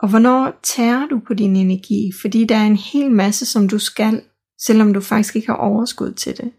Og 0.00 0.08
hvornår 0.08 0.60
tærer 0.62 1.06
du 1.06 1.20
på 1.26 1.34
din 1.34 1.56
energi? 1.56 2.12
Fordi 2.20 2.44
der 2.44 2.56
er 2.56 2.66
en 2.66 2.76
hel 2.76 3.10
masse, 3.10 3.46
som 3.46 3.68
du 3.68 3.78
skal, 3.78 4.22
selvom 4.58 4.92
du 4.94 5.00
faktisk 5.00 5.36
ikke 5.36 5.48
har 5.48 5.56
overskud 5.56 6.12
til 6.12 6.36
det. 6.36 6.52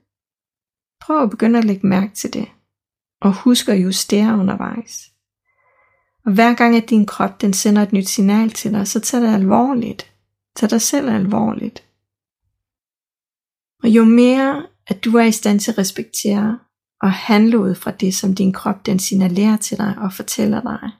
Prøv 1.01 1.23
at 1.23 1.29
begynde 1.29 1.59
at 1.59 1.65
lægge 1.65 1.87
mærke 1.87 2.15
til 2.15 2.33
det. 2.33 2.47
Og 3.21 3.33
husk 3.43 3.69
at 3.69 3.83
justere 3.83 4.39
undervejs. 4.39 5.11
Og 6.25 6.33
hver 6.33 6.53
gang 6.53 6.75
at 6.75 6.89
din 6.89 7.05
krop 7.05 7.41
den 7.41 7.53
sender 7.53 7.81
et 7.81 7.93
nyt 7.93 8.09
signal 8.09 8.49
til 8.49 8.71
dig, 8.71 8.87
så 8.87 8.99
tag 8.99 9.21
det 9.21 9.33
alvorligt. 9.33 10.13
Tag 10.55 10.69
dig 10.69 10.81
selv 10.81 11.09
alvorligt. 11.09 11.83
Og 13.83 13.89
jo 13.89 14.05
mere 14.05 14.67
at 14.87 15.03
du 15.03 15.17
er 15.17 15.23
i 15.23 15.31
stand 15.31 15.59
til 15.59 15.71
at 15.71 15.77
respektere 15.77 16.59
og 17.01 17.11
handle 17.11 17.59
ud 17.59 17.75
fra 17.75 17.91
det, 17.91 18.15
som 18.15 18.35
din 18.35 18.53
krop 18.53 18.85
den 18.85 18.99
signalerer 18.99 19.57
til 19.57 19.77
dig 19.77 19.95
og 19.97 20.13
fortæller 20.13 20.61
dig, 20.61 20.91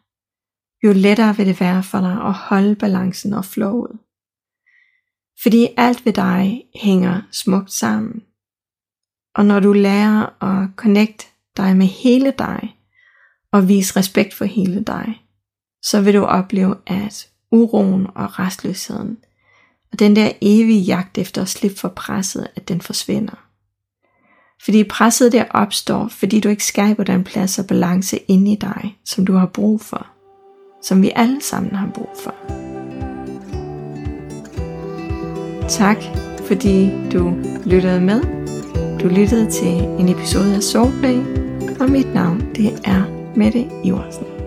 jo 0.83 0.93
lettere 0.93 1.37
vil 1.37 1.45
det 1.45 1.59
være 1.59 1.83
for 1.83 1.99
dig 1.99 2.21
at 2.25 2.33
holde 2.33 2.75
balancen 2.75 3.33
og 3.33 3.45
flowet. 3.45 3.99
Fordi 5.41 5.67
alt 5.77 6.05
ved 6.05 6.13
dig 6.13 6.63
hænger 6.75 7.21
smukt 7.31 7.71
sammen. 7.71 8.23
Og 9.35 9.45
når 9.45 9.59
du 9.59 9.73
lærer 9.73 10.43
at 10.43 10.69
connect 10.75 11.33
dig 11.57 11.77
med 11.77 11.85
hele 11.85 12.33
dig, 12.37 12.75
og 13.51 13.67
vise 13.67 13.99
respekt 13.99 14.33
for 14.33 14.45
hele 14.45 14.83
dig, 14.83 15.23
så 15.85 16.01
vil 16.01 16.13
du 16.13 16.23
opleve, 16.23 16.75
at 16.87 17.29
uroen 17.51 18.07
og 18.15 18.39
restløsheden, 18.39 19.17
og 19.91 19.99
den 19.99 20.15
der 20.15 20.31
evige 20.41 20.81
jagt 20.81 21.17
efter 21.17 21.41
at 21.41 21.49
slippe 21.49 21.77
for 21.77 21.89
presset, 21.89 22.47
at 22.55 22.67
den 22.67 22.81
forsvinder. 22.81 23.48
Fordi 24.63 24.83
presset 24.83 25.31
der 25.31 25.45
opstår, 25.51 26.07
fordi 26.07 26.39
du 26.39 26.49
ikke 26.49 26.65
skaber 26.65 27.03
den 27.03 27.23
plads 27.23 27.59
og 27.59 27.67
balance 27.67 28.17
inde 28.17 28.51
i 28.51 28.55
dig, 28.55 28.97
som 29.05 29.25
du 29.25 29.33
har 29.33 29.45
brug 29.45 29.81
for. 29.81 30.07
Som 30.83 31.01
vi 31.01 31.11
alle 31.15 31.41
sammen 31.41 31.75
har 31.75 31.89
brug 31.93 32.09
for. 32.23 32.33
Tak, 35.69 35.97
fordi 36.45 36.91
du 37.11 37.35
lyttede 37.65 38.01
med. 38.01 38.21
Du 38.99 39.07
lyttede 39.07 39.51
til 39.51 39.73
en 39.99 40.09
episode 40.09 40.55
af 40.55 40.63
Soulplay, 40.63 41.17
og 41.79 41.89
mit 41.89 42.13
navn 42.13 42.55
det 42.55 42.79
er 42.83 43.03
Mette 43.35 43.65
Iversen. 43.83 44.38